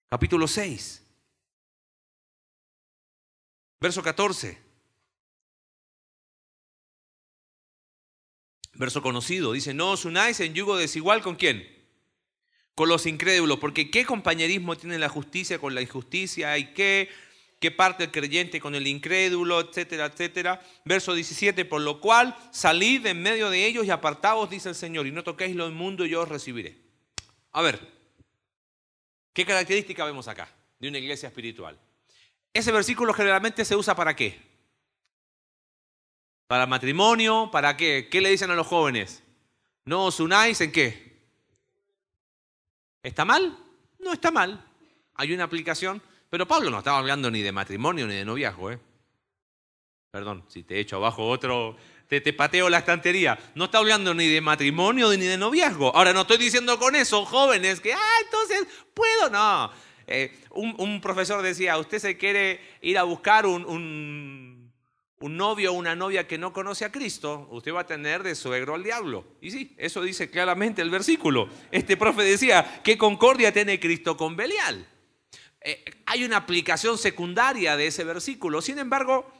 [0.10, 1.04] Capítulo 6,
[3.80, 4.72] verso 14.
[8.74, 11.68] Verso conocido, dice, no os unáis en yugo desigual con quién?
[12.74, 16.58] Con los incrédulos, porque ¿qué compañerismo tiene la justicia con la injusticia?
[16.58, 17.10] ¿Y qué,
[17.62, 20.60] qué parte el creyente con el incrédulo, etcétera, etcétera?
[20.84, 25.06] Verso 17, por lo cual salid en medio de ellos y apartaos, dice el Señor,
[25.06, 26.76] y no toquéis lo inmundo y yo os recibiré.
[27.52, 27.80] A ver,
[29.32, 31.80] ¿qué característica vemos acá de una iglesia espiritual?
[32.52, 34.42] Ese versículo generalmente se usa para qué?
[36.48, 37.50] ¿Para matrimonio?
[37.52, 38.10] ¿Para qué?
[38.10, 39.22] ¿Qué le dicen a los jóvenes?
[39.86, 41.16] ¿No os unáis en qué?
[43.04, 43.56] ¿Está mal?
[44.00, 44.66] No está mal.
[45.14, 46.02] Hay una aplicación.
[46.32, 48.80] Pero Pablo no estaba hablando ni de matrimonio ni de noviazgo, ¿eh?
[50.10, 51.76] Perdón, si te echo abajo otro,
[52.08, 53.38] te, te, pateo la estantería.
[53.54, 55.96] No está hablando ni de matrimonio ni de noviazgo.
[55.96, 59.30] Ahora, no estoy diciendo con eso, jóvenes, que, ah, entonces, puedo.
[59.30, 59.72] No.
[60.08, 64.72] Eh, un, un, profesor decía, usted se quiere ir a buscar un, un
[65.22, 68.36] un novio o una novia que no conoce a Cristo, usted va a tener de
[68.36, 69.24] suegro al diablo.
[69.40, 71.48] Y sí, eso dice claramente el versículo.
[71.72, 74.88] Este profe decía, ¿qué concordia tiene Cristo con Belial?
[75.62, 78.62] Eh, hay una aplicación secundaria de ese versículo.
[78.62, 79.32] Sin embargo,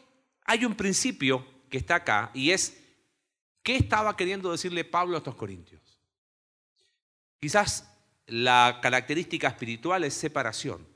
[0.46, 2.82] hay un principio que está acá y es,
[3.64, 5.82] ¿qué estaba queriendo decirle Pablo a estos corintios?
[7.40, 7.92] Quizás
[8.28, 10.88] la característica espiritual es separación.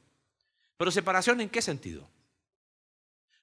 [0.77, 2.07] Pero separación en qué sentido?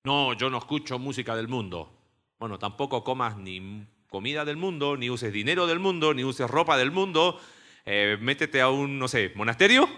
[0.04, 1.98] No, yo no escucho música del mundo.
[2.38, 6.76] Bueno, tampoco comas ni comida del mundo, ni uses dinero del mundo, ni uses ropa
[6.76, 7.40] del mundo.
[7.84, 9.88] Eh, métete a un, no sé, monasterio,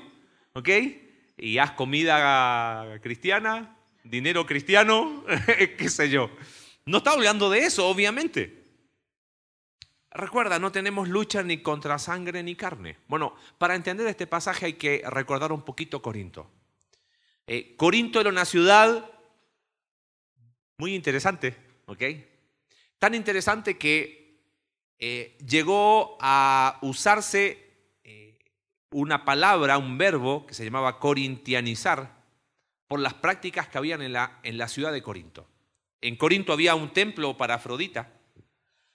[0.55, 0.69] ¿ok?
[1.37, 5.25] Y haz comida cristiana, dinero cristiano,
[5.79, 6.31] qué sé yo.
[6.87, 8.65] No está hablando de eso, obviamente.
[10.11, 12.99] Recuerda, no tenemos lucha ni contra sangre ni carne.
[13.09, 16.49] Bueno, para entender este pasaje hay que recordar un poquito Corinto.
[17.47, 19.11] Eh, Corinto era una ciudad
[20.79, 22.03] muy interesante, ¿ok?
[22.99, 24.41] Tan interesante que
[24.99, 27.64] eh, llegó a usarse
[28.95, 32.15] una palabra, un verbo que se llamaba corintianizar
[32.87, 35.49] por las prácticas que habían en la, en la ciudad de Corinto.
[36.01, 38.13] En Corinto había un templo para Afrodita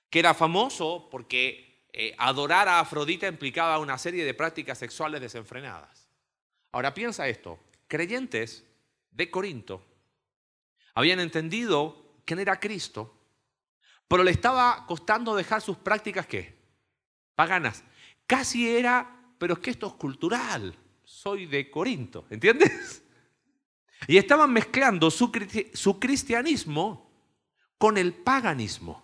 [0.09, 6.09] que era famoso porque eh, adorar a Afrodita implicaba una serie de prácticas sexuales desenfrenadas.
[6.71, 8.65] Ahora piensa esto, creyentes
[9.11, 9.85] de Corinto
[10.93, 13.17] habían entendido quién era Cristo,
[14.07, 16.57] pero le estaba costando dejar sus prácticas ¿qué?
[17.35, 17.83] Paganas.
[18.25, 20.75] Casi era, pero es que esto es cultural.
[21.03, 23.01] Soy de Corinto, ¿entiendes?
[24.07, 25.31] Y estaban mezclando su,
[25.73, 27.11] su cristianismo
[27.77, 29.03] con el paganismo.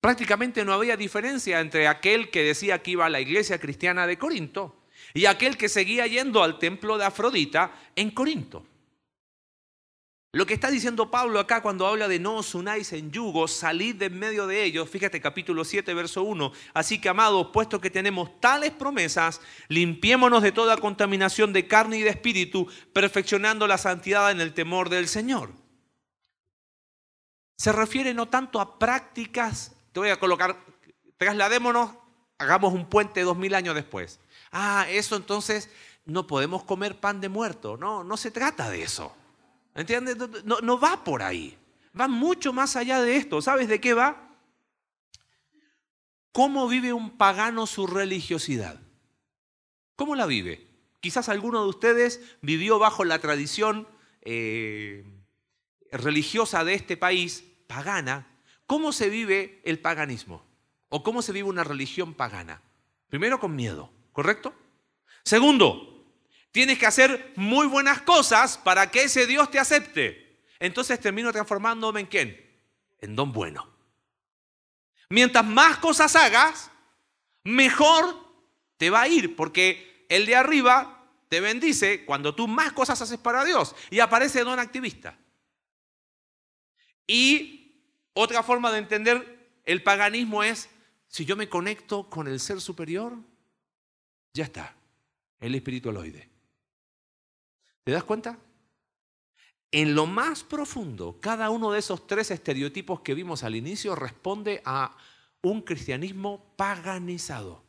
[0.00, 4.18] Prácticamente no había diferencia entre aquel que decía que iba a la iglesia cristiana de
[4.18, 8.64] Corinto y aquel que seguía yendo al templo de Afrodita en Corinto.
[10.36, 13.94] Lo que está diciendo Pablo acá cuando habla de no os unáis en yugo, salid
[13.94, 16.52] de en medio de ellos, fíjate capítulo 7, verso 1.
[16.74, 22.02] Así que, amados, puesto que tenemos tales promesas, limpiémonos de toda contaminación de carne y
[22.02, 25.52] de espíritu, perfeccionando la santidad en el temor del Señor.
[27.56, 30.62] Se refiere no tanto a prácticas, te voy a colocar,
[31.16, 31.92] trasladémonos,
[32.36, 34.20] hagamos un puente dos mil años después.
[34.52, 35.70] Ah, eso entonces
[36.04, 37.78] no podemos comer pan de muerto.
[37.78, 39.16] No, no se trata de eso.
[39.76, 40.16] ¿Entiendes?
[40.44, 41.56] No, no va por ahí.
[41.98, 43.42] Va mucho más allá de esto.
[43.42, 44.34] ¿Sabes de qué va?
[46.32, 48.80] ¿Cómo vive un pagano su religiosidad?
[49.94, 50.66] ¿Cómo la vive?
[51.00, 53.86] Quizás alguno de ustedes vivió bajo la tradición
[54.22, 55.04] eh,
[55.92, 58.26] religiosa de este país, pagana.
[58.66, 60.42] ¿Cómo se vive el paganismo?
[60.88, 62.62] ¿O cómo se vive una religión pagana?
[63.08, 64.54] Primero con miedo, ¿correcto?
[65.22, 65.95] Segundo,
[66.56, 70.40] Tienes que hacer muy buenas cosas para que ese Dios te acepte.
[70.58, 72.58] Entonces termino transformándome en quién?
[72.98, 73.68] En don bueno.
[75.10, 76.70] Mientras más cosas hagas,
[77.44, 78.06] mejor
[78.78, 83.18] te va a ir, porque el de arriba te bendice cuando tú más cosas haces
[83.18, 85.18] para Dios y aparece don activista.
[87.06, 87.82] Y
[88.14, 90.70] otra forma de entender el paganismo es,
[91.06, 93.12] si yo me conecto con el ser superior,
[94.32, 94.74] ya está,
[95.38, 96.35] el espiritualoide.
[97.86, 98.36] ¿Te das cuenta?
[99.70, 104.60] En lo más profundo, cada uno de esos tres estereotipos que vimos al inicio responde
[104.64, 104.96] a
[105.40, 107.62] un cristianismo paganizado.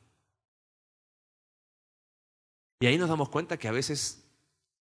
[2.79, 4.27] Y ahí nos damos cuenta que a veces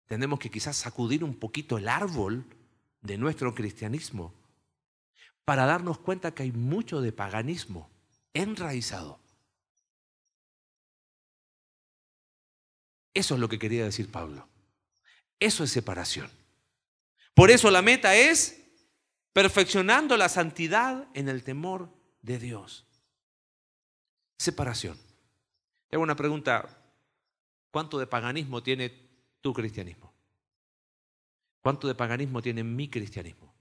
[0.05, 2.45] tenemos que quizás sacudir un poquito el árbol
[3.01, 4.31] de nuestro cristianismo
[5.43, 7.89] para darnos cuenta que hay mucho de paganismo
[8.35, 9.19] enraizado.
[13.15, 14.47] Eso es lo que quería decir Pablo.
[15.39, 16.29] Eso es separación.
[17.33, 18.61] Por eso la meta es
[19.33, 21.89] perfeccionando la santidad en el temor
[22.21, 22.85] de Dios.
[24.37, 24.97] Separación.
[25.87, 26.81] Te hago una pregunta.
[27.71, 28.89] ¿Cuánto de paganismo tiene
[29.41, 30.13] tu cristianismo?
[31.61, 33.53] ¿Cuánto de paganismo tiene mi cristianismo?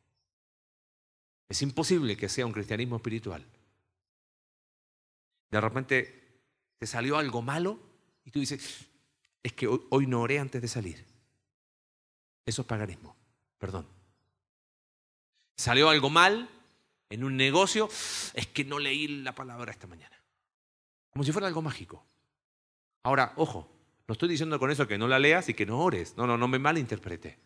[1.49, 3.45] Es imposible que sea un cristianismo espiritual.
[5.51, 6.43] De repente
[6.79, 7.81] te salió algo malo
[8.25, 8.87] y tú dices,
[9.43, 11.14] es que hoy no oré antes de salir.
[12.47, 13.17] Eso es paganismo,
[13.59, 13.87] perdón.
[15.57, 16.49] Salió algo mal
[17.09, 17.89] en un negocio,
[18.35, 20.17] es que no leí la palabra esta mañana.
[21.11, 22.05] Como si fuera algo mágico.
[23.05, 23.71] Ahora, ojo,
[24.09, 26.17] no estoy diciendo con eso que no la leas y que no ores.
[26.17, 27.39] No, no, no me malinterprete.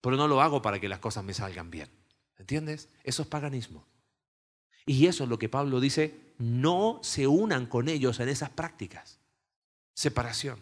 [0.00, 1.90] Pero no lo hago para que las cosas me salgan bien.
[2.38, 2.88] ¿Entiendes?
[3.04, 3.86] Eso es paganismo.
[4.86, 9.20] Y eso es lo que Pablo dice, no se unan con ellos en esas prácticas.
[9.92, 10.58] Separación.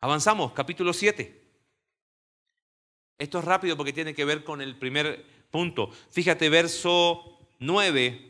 [0.00, 1.47] Avanzamos, capítulo 7.
[3.18, 5.90] Esto es rápido porque tiene que ver con el primer punto.
[6.10, 8.28] Fíjate, verso 9.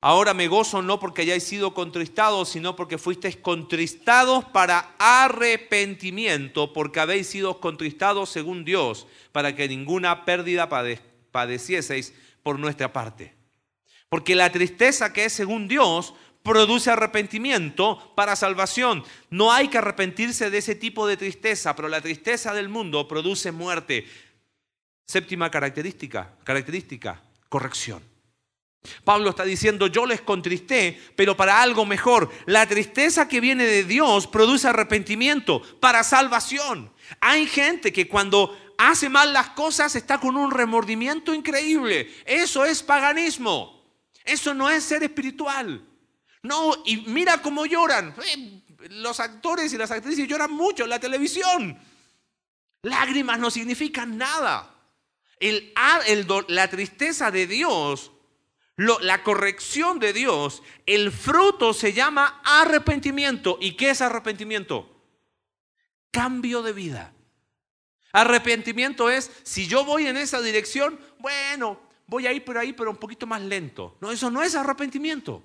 [0.00, 7.00] Ahora me gozo no porque hayáis sido contristados, sino porque fuisteis contristados para arrepentimiento, porque
[7.00, 10.68] habéis sido contristados según Dios, para que ninguna pérdida
[11.32, 13.34] padecieseis por nuestra parte.
[14.10, 16.12] Porque la tristeza que es según Dios
[16.44, 19.02] produce arrepentimiento para salvación.
[19.30, 23.50] No hay que arrepentirse de ese tipo de tristeza, pero la tristeza del mundo produce
[23.50, 24.06] muerte.
[25.06, 28.02] Séptima característica, característica, corrección.
[29.04, 32.30] Pablo está diciendo, yo les contristé, pero para algo mejor.
[32.44, 36.92] La tristeza que viene de Dios produce arrepentimiento para salvación.
[37.20, 42.12] Hay gente que cuando hace mal las cosas está con un remordimiento increíble.
[42.26, 43.82] Eso es paganismo.
[44.26, 45.82] Eso no es ser espiritual.
[46.44, 48.14] No, y mira cómo lloran.
[48.24, 51.78] Eh, los actores y las actrices lloran mucho en la televisión.
[52.82, 54.70] Lágrimas no significan nada.
[56.48, 58.12] la tristeza de Dios
[58.76, 63.58] la corrección de Dios, el fruto se llama arrepentimiento.
[63.60, 64.90] ¿Y qué es arrepentimiento?
[66.10, 67.12] Cambio de vida.
[68.12, 72.90] Arrepentimiento es, si yo voy en esa dirección, bueno, voy a ir por ahí, pero
[72.90, 73.96] un poquito más lento.
[74.00, 75.42] No, eso no es arrepentimiento.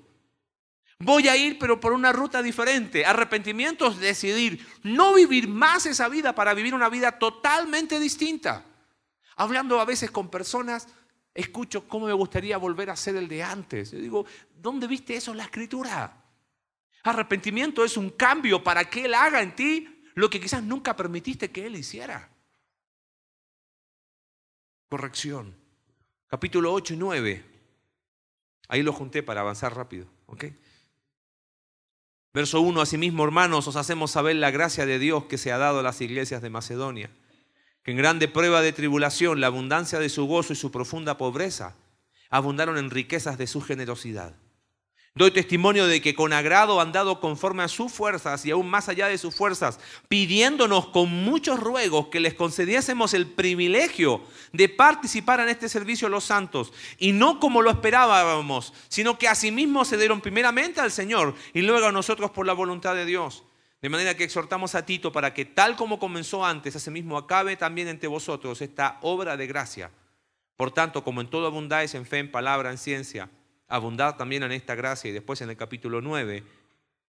[1.02, 3.06] Voy a ir, pero por una ruta diferente.
[3.06, 8.66] Arrepentimiento es decidir no vivir más esa vida para vivir una vida totalmente distinta.
[9.38, 10.88] Hablando a veces con personas
[11.34, 13.92] escucho cómo me gustaría volver a ser el de antes.
[13.92, 16.22] Yo digo, ¿dónde viste eso en la escritura?
[17.04, 21.50] Arrepentimiento es un cambio para que Él haga en ti lo que quizás nunca permitiste
[21.50, 22.30] que Él hiciera.
[24.90, 25.56] Corrección.
[26.28, 27.46] Capítulo 8 y 9.
[28.68, 30.08] Ahí lo junté para avanzar rápido.
[30.26, 30.46] ¿ok?
[32.34, 35.80] Verso 1, asimismo, hermanos, os hacemos saber la gracia de Dios que se ha dado
[35.80, 37.10] a las iglesias de Macedonia
[37.84, 41.76] que en grande prueba de tribulación, la abundancia de su gozo y su profunda pobreza
[42.30, 44.36] abundaron en riquezas de su generosidad.
[45.16, 48.90] Doy testimonio de que con agrado han dado conforme a sus fuerzas y aún más
[48.90, 54.22] allá de sus fuerzas, pidiéndonos con muchos ruegos que les concediésemos el privilegio
[54.54, 59.28] de participar en este servicio a los santos, y no como lo esperábamos, sino que
[59.28, 63.44] asimismo se dieron primeramente al Señor y luego a nosotros por la voluntad de Dios
[63.82, 67.88] de manera que exhortamos a Tito para que tal como comenzó antes, asimismo acabe también
[67.88, 69.92] entre vosotros esta obra de gracia.
[70.58, 73.30] Por tanto, como en todo abundáis en fe, en palabra, en ciencia,
[73.70, 75.10] abundad también en esta gracia.
[75.10, 76.44] Y después en el capítulo 9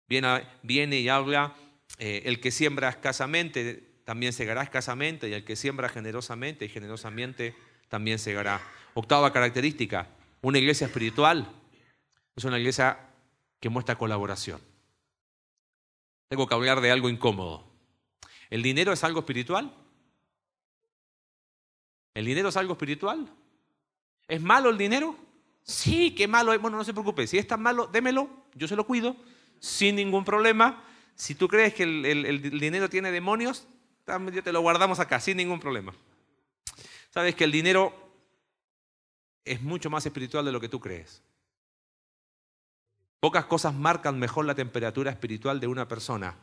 [0.09, 1.55] viene, viene y habla,
[1.99, 7.55] eh, el que siembra escasamente, también segará escasamente, y el que siembra generosamente y generosamente
[7.88, 8.61] también segará.
[8.94, 10.09] Octava característica,
[10.42, 11.51] una iglesia espiritual
[12.37, 12.99] es una iglesia
[13.59, 14.61] que muestra colaboración.
[16.29, 17.64] Tengo que hablar de algo incómodo.
[18.51, 19.75] ¿El dinero es algo espiritual?
[22.14, 23.29] ¿El dinero es algo espiritual?
[24.29, 25.16] ¿Es malo el dinero?
[25.68, 26.61] Sí, qué malo es.
[26.61, 27.26] Bueno, no se preocupe.
[27.26, 29.14] Si es tan malo, démelo, yo se lo cuido,
[29.61, 30.83] sin ningún problema.
[31.14, 33.68] Si tú crees que el, dinero tiene demonios,
[34.07, 35.92] también te lo guardamos acá, sin ningún problema.
[37.10, 37.92] Sabes que el dinero
[39.44, 41.23] es mucho más espiritual de lo que tú crees.
[43.21, 46.35] Pocas cosas marcan mejor la temperatura espiritual de una persona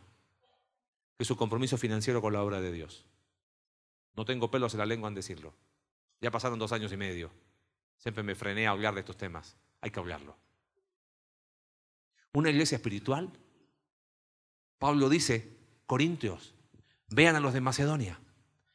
[1.18, 3.06] que su compromiso financiero con la obra de Dios.
[4.16, 5.52] No tengo pelos en la lengua en decirlo.
[6.22, 7.32] Ya pasaron dos años y medio.
[7.98, 9.56] Siempre me frené a hablar de estos temas.
[9.82, 10.38] Hay que hablarlo.
[12.34, 13.32] Una iglesia espiritual.
[14.78, 16.54] Pablo dice, Corintios,
[17.10, 18.20] vean a los de Macedonia.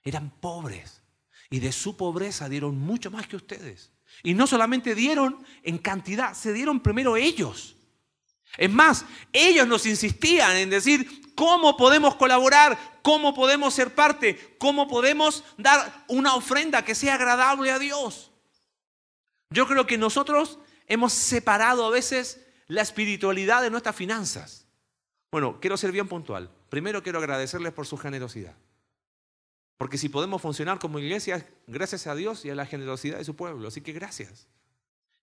[0.02, 1.02] Eran pobres
[1.50, 3.90] y de su pobreza dieron mucho más que ustedes.
[4.22, 7.76] Y no solamente dieron en cantidad, se dieron primero ellos.
[8.56, 14.88] Es más, ellos nos insistían en decir cómo podemos colaborar, cómo podemos ser parte, cómo
[14.88, 18.29] podemos dar una ofrenda que sea agradable a Dios.
[19.50, 24.66] Yo creo que nosotros hemos separado a veces la espiritualidad de nuestras finanzas.
[25.32, 26.50] Bueno, quiero ser bien puntual.
[26.68, 28.54] Primero quiero agradecerles por su generosidad.
[29.76, 33.34] Porque si podemos funcionar como iglesia, gracias a Dios y a la generosidad de su
[33.34, 33.68] pueblo.
[33.68, 34.46] Así que gracias.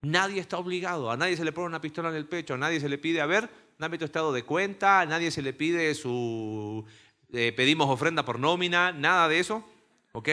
[0.02, 2.80] Nadie está obligado, a nadie se le pone una pistola en el pecho, a nadie
[2.80, 3.50] se le pide, a ver,
[3.80, 6.86] dame tu estado de cuenta, a nadie se le pide su,
[7.34, 9.68] eh, pedimos ofrenda por nómina, nada de eso,
[10.12, 10.30] ¿ok?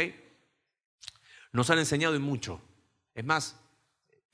[1.53, 2.61] Nos han enseñado y mucho.
[3.15, 3.59] Es más,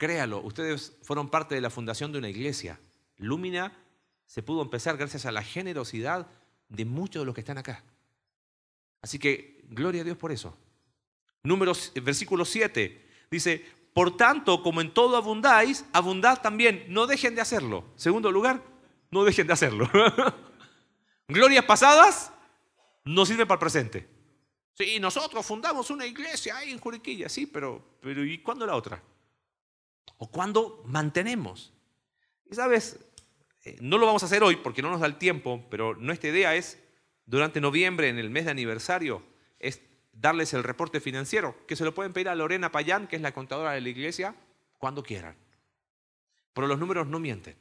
[0.01, 2.81] créalo, ustedes fueron parte de la fundación de una iglesia.
[3.19, 3.77] Lúmina
[4.25, 6.27] se pudo empezar gracias a la generosidad
[6.71, 7.85] de muchos de los que están acá.
[9.03, 10.57] Así que, gloria a Dios por eso.
[11.43, 16.87] Números, versículo 7, dice, por tanto, como en todo abundáis, abundad también.
[16.89, 17.85] No dejen de hacerlo.
[17.97, 18.63] Segundo lugar,
[19.11, 19.87] no dejen de hacerlo.
[21.29, 22.33] Glorias pasadas
[23.05, 24.09] no sirven para el presente.
[24.73, 29.03] Sí, nosotros fundamos una iglesia ahí en Juriquilla, sí, pero, pero ¿y cuándo la otra?
[30.19, 31.73] ¿O cuándo mantenemos?
[32.51, 32.99] Y sabes,
[33.65, 36.31] eh, no lo vamos a hacer hoy porque no nos da el tiempo, pero nuestra
[36.31, 36.79] idea es,
[37.27, 39.23] durante noviembre, en el mes de aniversario,
[39.59, 39.81] es
[40.13, 43.33] darles el reporte financiero, que se lo pueden pedir a Lorena Payán, que es la
[43.33, 44.35] contadora de la iglesia,
[44.79, 45.37] cuando quieran.
[46.53, 47.57] Pero los números no mienten.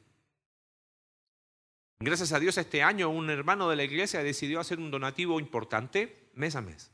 [2.00, 6.30] Gracias a Dios este año un hermano de la iglesia decidió hacer un donativo importante
[6.34, 6.92] mes a mes.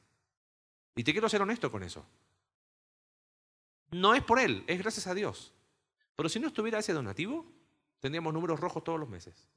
[0.95, 2.06] Y te quiero ser honesto con eso.
[3.92, 5.54] No es por él, es gracias a Dios.
[6.16, 7.46] Pero si no estuviera ese donativo,
[8.00, 9.48] tendríamos números rojos todos los meses.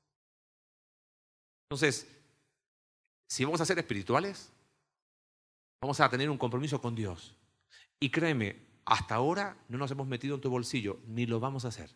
[1.65, 2.09] Entonces,
[3.27, 4.53] si vamos a ser espirituales,
[5.81, 7.37] Vamos a tener un compromiso con Dios.
[8.01, 11.69] Y créeme, hasta ahora no nos hemos metido en tu bolsillo, ni lo vamos a
[11.69, 11.91] hacer.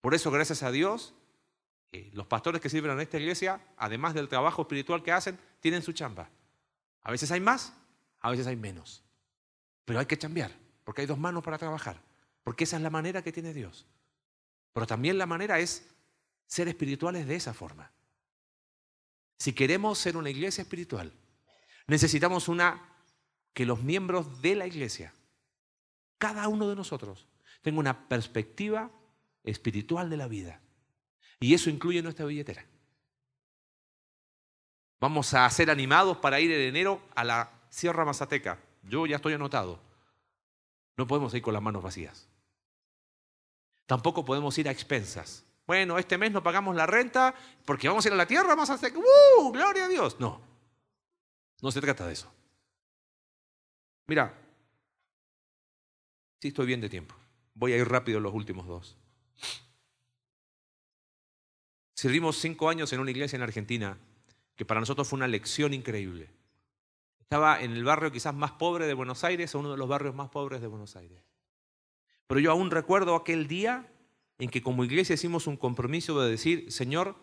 [0.00, 1.14] Por eso, gracias a Dios,
[1.92, 5.82] eh, los pastores que sirven en esta iglesia, además del trabajo espiritual que hacen, tienen
[5.82, 6.28] su chamba.
[7.02, 7.74] A veces hay más,
[8.20, 9.02] a veces hay menos.
[9.86, 10.52] Pero hay que chambear,
[10.84, 12.00] porque hay dos manos para trabajar.
[12.42, 13.86] Porque esa es la manera que tiene Dios.
[14.72, 15.88] Pero también la manera es
[16.46, 17.90] ser espirituales de esa forma.
[19.38, 21.12] Si queremos ser una iglesia espiritual,
[21.86, 22.80] Necesitamos una
[23.52, 25.12] que los miembros de la iglesia,
[26.18, 27.26] cada uno de nosotros,
[27.62, 28.90] tenga una perspectiva
[29.42, 30.60] espiritual de la vida.
[31.40, 32.64] Y eso incluye nuestra billetera.
[35.00, 38.58] Vamos a ser animados para ir en enero a la Sierra Mazateca.
[38.82, 39.78] Yo ya estoy anotado.
[40.96, 42.28] No podemos ir con las manos vacías.
[43.86, 45.44] Tampoco podemos ir a expensas.
[45.66, 47.34] Bueno, este mes no pagamos la renta
[47.64, 48.98] porque vamos a ir a la tierra Mazateca.
[48.98, 49.52] ¡Uh!
[49.52, 50.18] ¡Gloria a Dios!
[50.20, 50.40] No.
[51.62, 52.30] No se trata de eso.
[54.06, 54.34] Mira,
[56.40, 57.14] sí estoy bien de tiempo.
[57.54, 58.96] Voy a ir rápido los últimos dos.
[61.94, 63.96] Servimos cinco años en una iglesia en Argentina
[64.56, 66.30] que para nosotros fue una lección increíble.
[67.24, 70.14] Estaba en el barrio quizás más pobre de Buenos Aires, o uno de los barrios
[70.14, 71.24] más pobres de Buenos Aires.
[72.26, 73.90] Pero yo aún recuerdo aquel día
[74.38, 77.16] en que como iglesia hicimos un compromiso de decir, Señor,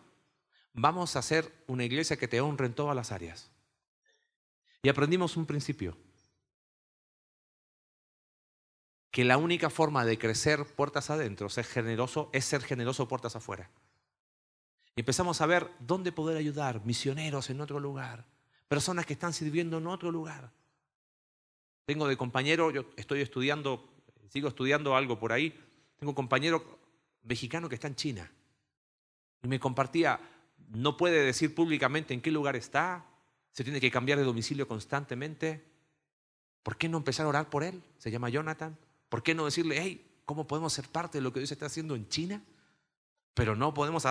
[0.73, 3.51] vamos a hacer una iglesia que te honre en todas las áreas.
[4.81, 5.95] Y aprendimos un principio.
[9.11, 13.69] Que la única forma de crecer puertas adentro, ser generoso, es ser generoso puertas afuera.
[14.95, 18.25] Y empezamos a ver dónde poder ayudar, misioneros en otro lugar,
[18.71, 20.49] personas que están sirviendo en otro lugar.
[21.85, 23.83] Tengo de compañero, yo estoy estudiando,
[24.29, 25.49] sigo estudiando algo por ahí,
[25.99, 26.79] tengo un compañero
[27.23, 28.31] mexicano que está en China.
[29.43, 30.21] Y me compartía,
[30.69, 33.05] no puede decir públicamente en qué lugar está,
[33.51, 35.65] se tiene que cambiar de domicilio constantemente.
[36.63, 37.83] ¿Por qué no empezar a orar por él?
[37.97, 38.77] Se llama Jonathan.
[39.09, 41.93] ¿Por qué no decirle, hey, ¿cómo podemos ser parte de lo que Dios está haciendo
[41.93, 42.41] en China?
[43.33, 44.05] Pero no podemos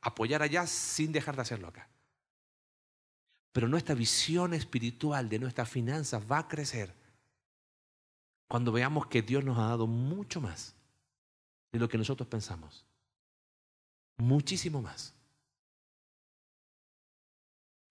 [0.00, 1.88] apoyar allá sin dejar de hacerlo acá.
[3.54, 6.92] Pero nuestra visión espiritual de nuestras finanzas va a crecer
[8.48, 10.74] cuando veamos que Dios nos ha dado mucho más
[11.70, 12.84] de lo que nosotros pensamos.
[14.16, 15.14] Muchísimo más.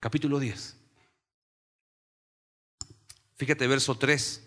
[0.01, 0.75] Capítulo 10.
[3.37, 4.45] Fíjate verso 3.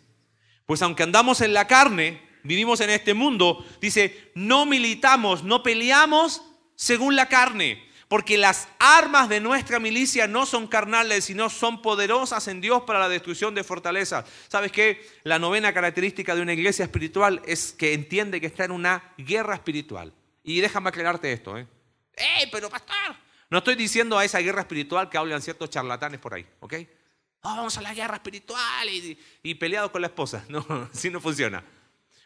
[0.66, 6.42] Pues aunque andamos en la carne, vivimos en este mundo, dice, no militamos, no peleamos
[6.74, 12.46] según la carne, porque las armas de nuestra milicia no son carnales, sino son poderosas
[12.48, 14.24] en Dios para la destrucción de fortalezas.
[14.48, 15.06] ¿Sabes qué?
[15.24, 19.54] La novena característica de una iglesia espiritual es que entiende que está en una guerra
[19.54, 20.12] espiritual.
[20.44, 21.66] Y déjame aclararte esto, ¿eh?
[22.14, 23.16] ¡Ey, pero pastor!
[23.50, 26.74] No estoy diciendo a esa guerra espiritual que hablan ciertos charlatanes por ahí, ¿ok?
[27.54, 30.44] vamos a la guerra espiritual y, y peleado con la esposa.
[30.48, 31.64] No, así no funciona.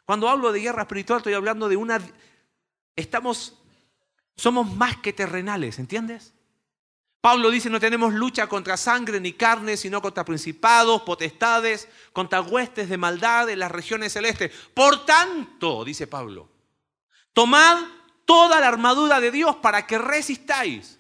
[0.05, 2.01] Cuando hablo de guerra espiritual estoy hablando de una...
[2.97, 3.60] Estamos,
[4.41, 6.33] somos más que terrenales, ¿entiendes?
[7.21, 12.89] Pablo dice, no tenemos lucha contra sangre ni carne, sino contra principados, potestades, contra huestes
[12.89, 14.51] de maldad en las regiones celestes.
[14.73, 16.49] Por tanto, dice Pablo,
[17.35, 17.85] tomad
[18.25, 20.99] toda la armadura de Dios para que resistáis.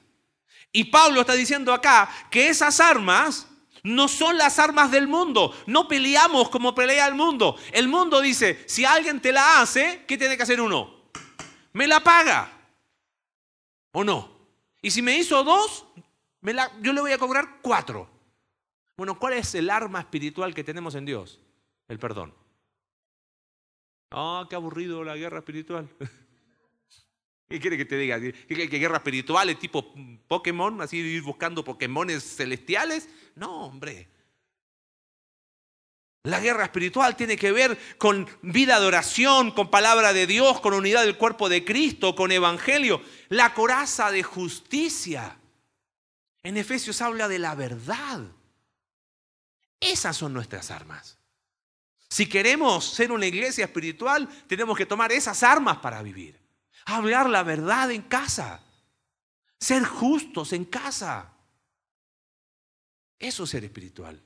[0.72, 3.47] Y Pablo está diciendo acá que esas armas
[3.82, 5.57] no son las armas del mundo.
[5.66, 7.57] No peleamos como pelea el mundo.
[7.72, 11.07] El mundo dice, si alguien te la hace, ¿qué tiene que hacer uno?
[11.72, 12.59] Me la paga.
[13.93, 14.30] ¿O no?
[14.82, 15.86] Y si me hizo dos,
[16.82, 18.09] yo le voy a cobrar cuatro.
[18.97, 21.41] Bueno, ¿cuál es el arma espiritual que tenemos en Dios?
[21.88, 22.34] El perdón.
[24.11, 25.88] Ah, qué aburrido la guerra espiritual.
[27.49, 28.20] ¿Qué quiere que te diga?
[28.20, 29.93] ¿Que, guerra espiritual es tipo
[30.28, 30.80] Pokémon?
[30.80, 33.09] ¿Así ir buscando Pokémones celestiales?
[33.34, 34.09] No, hombre.
[36.24, 40.74] La guerra espiritual tiene que ver con vida de oración, con palabra de Dios, con
[40.74, 43.02] unidad del cuerpo de Cristo, con evangelio.
[43.30, 45.38] La coraza de justicia.
[46.42, 48.20] En Efesios habla de la verdad.
[49.80, 51.16] Esas son nuestras armas.
[52.10, 56.38] Si queremos ser una iglesia espiritual, tenemos que tomar esas armas para vivir.
[56.84, 58.60] Hablar la verdad en casa.
[59.58, 61.32] Ser justos en casa.
[63.18, 64.20] Eso es ser espiritual.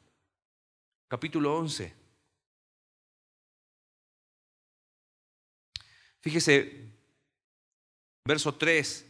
[1.14, 1.94] Capítulo 11.
[6.20, 6.88] Fíjese,
[8.26, 9.06] verso 3.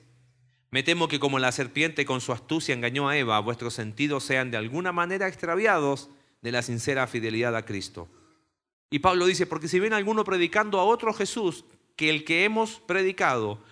[0.70, 4.50] Me temo que como la serpiente con su astucia engañó a Eva, vuestros sentidos sean
[4.50, 6.10] de alguna manera extraviados
[6.42, 8.06] de la sincera fidelidad a Cristo.
[8.90, 11.64] Y Pablo dice, porque si ven alguno predicando a otro Jesús
[11.96, 13.64] que el que hemos predicado,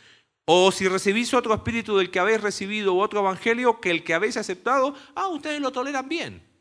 [0.46, 4.14] o si recibís otro espíritu del que habéis recibido, u otro evangelio que el que
[4.14, 6.51] habéis aceptado, ah, ustedes lo toleran bien.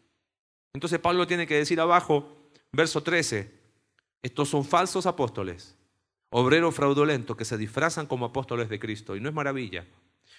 [0.74, 3.52] Entonces Pablo tiene que decir abajo, verso 13,
[4.22, 5.76] estos son falsos apóstoles,
[6.30, 9.16] obreros fraudulentos que se disfrazan como apóstoles de Cristo.
[9.16, 9.86] Y no es maravilla,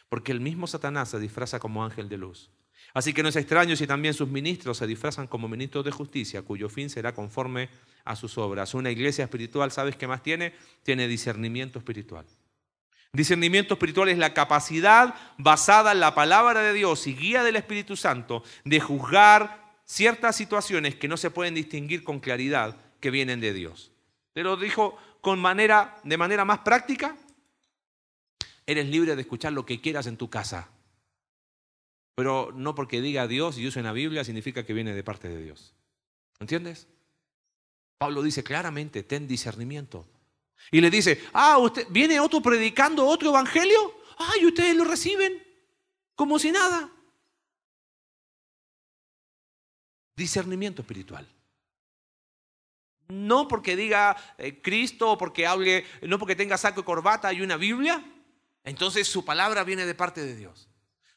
[0.08, 2.50] porque el mismo Satanás se disfraza como ángel de luz.
[2.94, 6.42] Así que no es extraño si también sus ministros se disfrazan como ministros de justicia,
[6.42, 7.70] cuyo fin será conforme
[8.04, 8.74] a sus obras.
[8.74, 10.54] Una iglesia espiritual, ¿sabes qué más tiene?
[10.82, 12.26] Tiene discernimiento espiritual.
[13.12, 17.96] Discernimiento espiritual es la capacidad basada en la palabra de Dios y guía del Espíritu
[17.96, 23.52] Santo de juzgar ciertas situaciones que no se pueden distinguir con claridad que vienen de
[23.52, 23.92] Dios.
[24.32, 27.16] Te lo dijo con manera, de manera más práctica,
[28.66, 30.68] Eres libre de escuchar lo que quieras en tu casa.
[32.14, 35.42] Pero no porque diga Dios y use la Biblia significa que viene de parte de
[35.42, 35.74] Dios.
[36.38, 36.86] ¿Entiendes?
[37.98, 40.06] Pablo dice claramente, ten discernimiento.
[40.70, 43.94] Y le dice, ah, usted, viene otro predicando otro evangelio.
[44.18, 45.42] Ay, ustedes lo reciben
[46.14, 46.90] como si nada.
[50.22, 51.26] Discernimiento espiritual.
[53.08, 57.56] No porque diga eh, Cristo porque hable, no porque tenga saco y corbata y una
[57.56, 58.04] Biblia,
[58.62, 60.68] entonces su palabra viene de parte de Dios.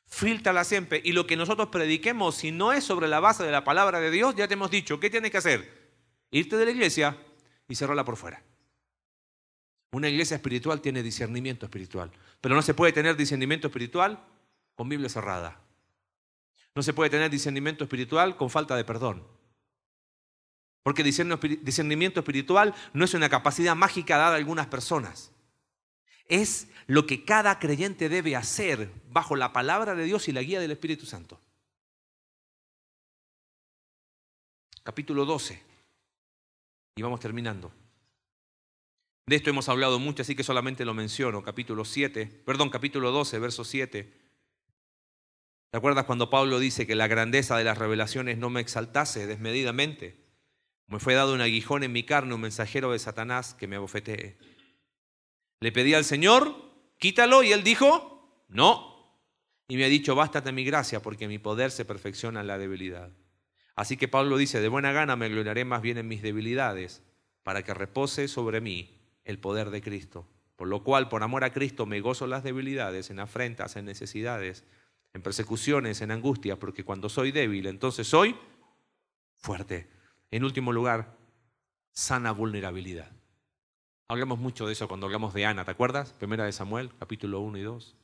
[0.07, 1.03] Filtrala siempre.
[1.05, 4.09] Y lo que nosotros prediquemos, si no es sobre la base de la palabra de
[4.09, 5.91] Dios, ya te hemos dicho, ¿qué tienes que hacer?
[6.31, 7.15] Irte de la iglesia
[7.67, 8.41] y cerrarla por fuera.
[9.91, 12.09] Una iglesia espiritual tiene discernimiento espiritual.
[12.41, 14.19] Pero no se puede tener discernimiento espiritual
[14.73, 15.61] con Biblia cerrada.
[16.75, 19.25] No se puede tener discernimiento espiritual con falta de perdón.
[20.83, 25.31] Porque discernimiento espiritual no es una capacidad mágica dada a algunas personas
[26.27, 30.59] es lo que cada creyente debe hacer bajo la palabra de Dios y la guía
[30.59, 31.39] del Espíritu Santo.
[34.83, 35.61] Capítulo 12.
[36.95, 37.71] Y vamos terminando.
[39.27, 41.43] De esto hemos hablado mucho, así que solamente lo menciono.
[41.43, 44.24] Capítulo 7, perdón, capítulo 12, verso 7.
[45.75, 50.15] ¿Te acuerdas cuando Pablo dice que la grandeza de las revelaciones no me exaltase desmedidamente?
[50.87, 54.37] Me fue dado un aguijón en mi carne, un mensajero de Satanás que me abofetee.
[55.59, 56.55] Le pedí al Señor,
[56.97, 59.19] quítalo, y él dijo, no.
[59.67, 63.11] Y me ha dicho, bástate mi gracia, porque mi poder se perfecciona en la debilidad.
[63.75, 67.03] Así que Pablo dice, de buena gana me gloriaré más bien en mis debilidades,
[67.43, 70.25] para que repose sobre mí el poder de Cristo.
[70.55, 74.63] Por lo cual, por amor a Cristo, me gozo las debilidades, en afrentas, en necesidades,
[75.15, 78.35] en persecuciones, en angustias, porque cuando soy débil, entonces soy
[79.37, 79.89] fuerte.
[80.29, 81.15] En último lugar,
[81.93, 83.09] sana vulnerabilidad.
[84.09, 86.11] Hablamos mucho de eso cuando hablamos de Ana, ¿te acuerdas?
[86.11, 87.95] Primera de Samuel, capítulo 1 y 2.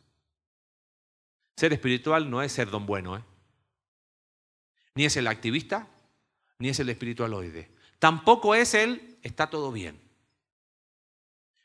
[1.58, 3.24] Ser espiritual no es ser don bueno, ¿eh?
[4.96, 5.90] Ni es el activista,
[6.60, 7.76] ni es el espiritualoide.
[8.00, 10.00] Tampoco es el está todo bien.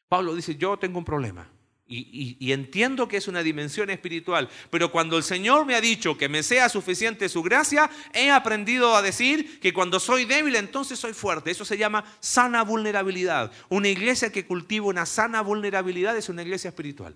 [0.08, 1.48] Pablo dice, yo tengo un problema.
[1.88, 6.28] Y, entiendo que es una dimensión espiritual, pero cuando el Señor me ha dicho que
[6.28, 11.12] me sea suficiente su gracia, he aprendido a decir que cuando soy débil, entonces soy
[11.12, 11.52] fuerte.
[11.52, 13.52] Eso se llama sana vulnerabilidad.
[13.68, 17.14] Una iglesia que cultiva una sana vulnerabilidad es una iglesia espiritual.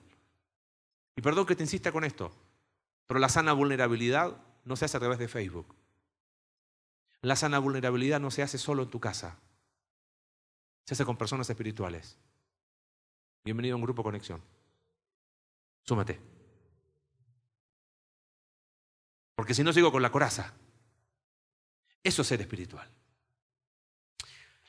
[1.16, 2.32] Y perdón que te insista con esto,
[3.08, 5.74] Pero la sana vulnerabilidad no se hace a través de Facebook.
[7.22, 9.36] La sana vulnerabilidad no se hace solo en tu casa.
[10.86, 12.16] Se hace con personas espirituales.
[13.44, 14.40] Bienvenido a un grupo Conexión.
[15.84, 16.20] Súmate.
[19.34, 20.54] Porque si no sigo con la coraza.
[22.02, 22.88] Eso es ser espiritual.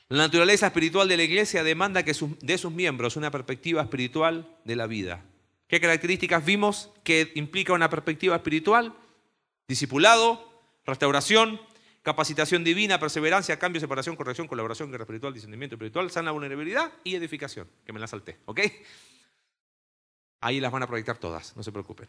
[0.08, 4.76] La naturaleza espiritual de la iglesia demanda que de sus miembros una perspectiva espiritual de
[4.76, 5.24] la vida.
[5.68, 8.94] ¿Qué características vimos que implica una perspectiva espiritual?
[9.66, 11.58] Discipulado, restauración,
[12.02, 17.68] capacitación divina, perseverancia, cambio, separación, corrección, colaboración, guerra espiritual, discernimiento espiritual, sana vulnerabilidad y edificación,
[17.86, 18.60] que me la salté, ¿ok?
[20.42, 22.08] Ahí las van a proyectar todas, no se preocupen.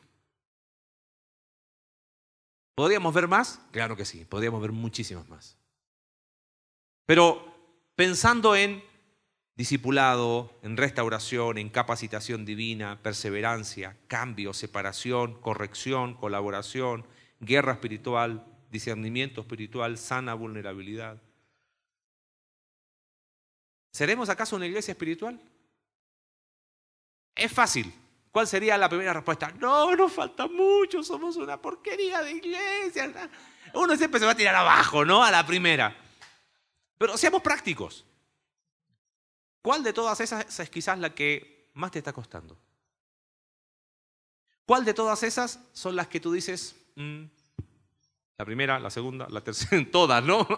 [2.75, 3.61] ¿Podríamos ver más?
[3.71, 5.55] Claro que sí, podríamos ver muchísimas más.
[7.05, 7.55] Pero
[7.95, 8.83] pensando en
[9.55, 17.05] discipulado, en restauración, en capacitación divina, perseverancia, cambio, separación, corrección, colaboración,
[17.39, 21.21] guerra espiritual, discernimiento espiritual, sana vulnerabilidad.
[23.91, 25.39] ¿Seremos acaso una iglesia espiritual?
[27.35, 27.93] Es fácil.
[28.33, 29.53] ¿Cuál sería la primera respuesta?
[29.59, 33.29] No, nos falta mucho, somos una porquería de iglesia.
[33.75, 35.23] Uno siempre se va a tirar abajo, ¿no?
[35.23, 35.95] A la primera.
[36.97, 38.03] Pero seamos prácticos.
[39.61, 42.57] ¿Cuál de todas esas es quizás la que más te está costando?
[44.65, 47.25] ¿Cuál de todas esas son las que tú dices, mm,
[48.39, 50.47] la primera, la segunda, la tercera, todas, ¿no?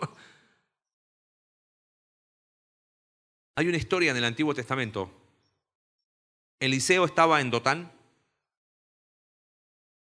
[3.57, 5.24] Hay una historia en el Antiguo Testamento.
[6.59, 7.91] Eliseo estaba en Dotán.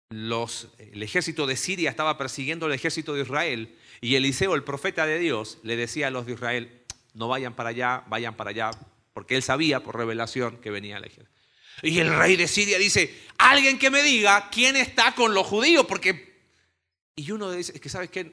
[0.10, 3.78] El ejército de Siria estaba persiguiendo al ejército de Israel.
[4.02, 6.82] Y Eliseo, el profeta de Dios, le decía a los de Israel,
[7.14, 8.72] no vayan para allá, vayan para allá,
[9.14, 11.38] porque él sabía por revelación que venía el ejército.
[11.84, 15.86] Y el rey de Siria dice, alguien que me diga quién está con los judíos,
[15.86, 16.30] porque
[17.20, 18.32] y uno dice, es que sabes que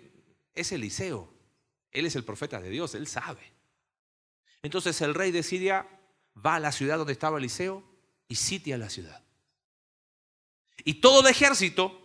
[0.54, 1.28] es Eliseo,
[1.90, 3.40] él es el profeta de Dios, él sabe.
[4.62, 5.88] Entonces el rey de Siria
[6.34, 7.82] va a la ciudad donde estaba Eliseo
[8.28, 9.22] y sitia la ciudad.
[10.84, 12.00] Y todo el ejército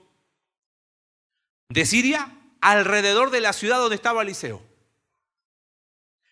[1.69, 4.61] de Siria alrededor de la ciudad donde estaba Eliseo.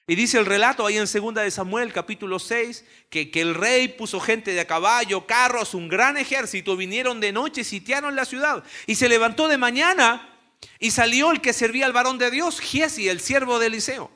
[0.07, 3.89] Y dice el relato ahí en 2 de Samuel, capítulo 6, que, que, el rey
[3.89, 8.63] puso gente de a caballo, carros, un gran ejército, vinieron de noche, sitiaron la ciudad.
[8.87, 10.35] Y se levantó de mañana
[10.79, 14.11] y salió el que servía al varón de Dios, Giesi, el siervo de Eliseo.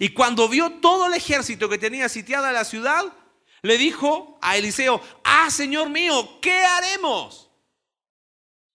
[0.00, 3.04] Y cuando vio todo el ejército que tenía sitiada la ciudad,
[3.64, 7.50] le dijo a Eliseo, ah, Señor mío, ¿qué haremos?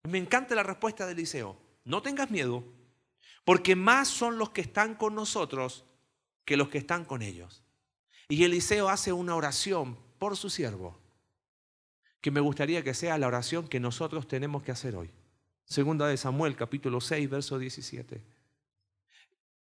[0.03, 2.63] Me encanta la respuesta de Eliseo, no tengas miedo,
[3.45, 5.85] porque más son los que están con nosotros
[6.43, 7.61] que los que están con ellos.
[8.29, 10.99] Y Eliseo hace una oración por su siervo,
[12.19, 15.11] que me gustaría que sea la oración que nosotros tenemos que hacer hoy.
[15.65, 18.23] Segunda de Samuel, capítulo 6, verso 17.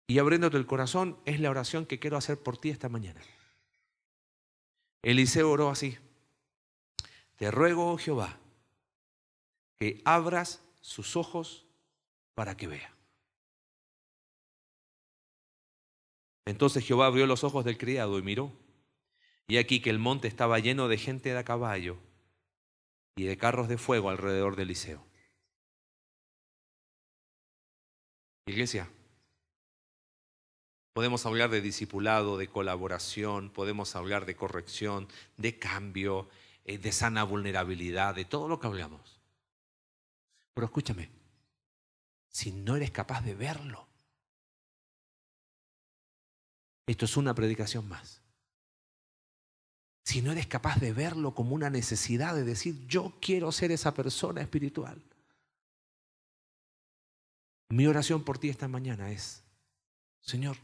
[0.07, 3.21] Y abriéndote el corazón es la oración que quiero hacer por ti esta mañana.
[5.03, 5.99] Eliseo oró así.
[7.37, 8.39] Te ruego, oh Jehová,
[9.79, 11.67] que abras sus ojos
[12.35, 12.95] para que vea.
[16.45, 18.53] Entonces Jehová abrió los ojos del criado y miró.
[19.49, 21.99] Y aquí que el monte estaba lleno de gente de a caballo
[23.17, 25.05] y de carros de fuego alrededor de Eliseo.
[28.47, 28.89] Iglesia,
[30.93, 36.29] podemos hablar de discipulado, de colaboración, podemos hablar de corrección, de cambio,
[36.65, 39.21] eh, de sana vulnerabilidad, de todo lo que hablamos.
[40.55, 41.11] Pero escúchame,
[42.29, 43.89] si no eres capaz de verlo,
[46.87, 48.21] esto es una predicación más.
[50.05, 53.95] Si no eres capaz de verlo como una necesidad de decir, yo quiero ser esa
[53.95, 55.03] persona espiritual,
[57.71, 59.43] mi oración por ti esta mañana es,
[60.21, 60.59] Señor,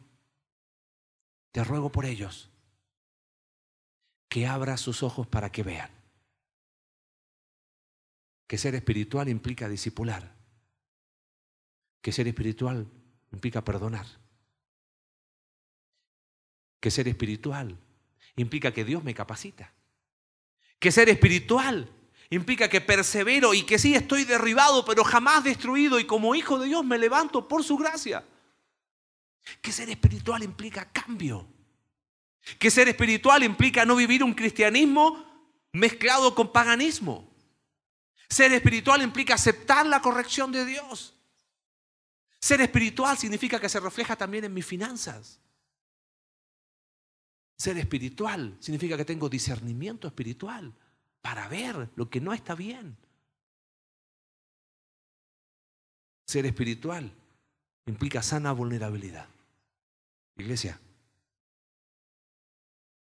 [1.52, 2.50] te ruego por ellos
[4.28, 5.90] que abra sus ojos para que vean.
[8.46, 10.34] Que ser espiritual implica discipular.
[12.00, 12.86] Que ser espiritual
[13.32, 14.06] implica perdonar.
[16.80, 17.76] Que ser espiritual
[18.36, 19.72] implica que Dios me capacita.
[20.78, 21.90] Que ser espiritual
[22.30, 26.68] implica que persevero y que sí estoy derribado, pero jamás destruido y como hijo de
[26.68, 28.24] Dios me levanto por su gracia.
[29.60, 31.46] Que ser espiritual implica cambio.
[32.58, 35.24] Que ser espiritual implica no vivir un cristianismo
[35.72, 37.28] mezclado con paganismo.
[38.28, 41.14] Ser espiritual implica aceptar la corrección de Dios.
[42.40, 45.40] Ser espiritual significa que se refleja también en mis finanzas.
[47.56, 50.72] Ser espiritual significa que tengo discernimiento espiritual
[51.20, 52.96] para ver lo que no está bien.
[56.26, 57.10] Ser espiritual
[57.86, 59.26] implica sana vulnerabilidad.
[60.38, 60.80] Iglesia,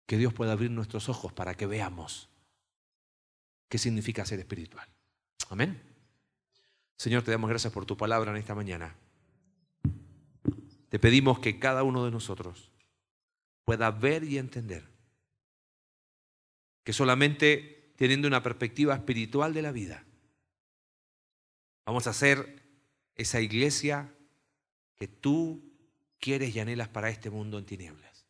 [0.07, 2.29] que Dios pueda abrir nuestros ojos para que veamos
[3.69, 4.87] qué significa ser espiritual.
[5.49, 5.83] Amén.
[6.99, 8.95] Señor, te damos gracias por tu palabra en esta mañana.
[10.89, 12.71] Te pedimos que cada uno de nosotros
[13.65, 14.87] pueda ver y entender
[16.85, 20.05] que solamente teniendo una perspectiva espiritual de la vida,
[21.87, 22.63] vamos a ser
[23.15, 24.13] esa iglesia
[24.97, 25.72] que tú
[26.23, 28.27] quieres y anhelas para este mundo en tinieblas.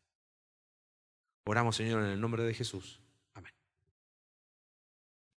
[1.45, 3.02] Oramos, Señor, en el nombre de Jesús.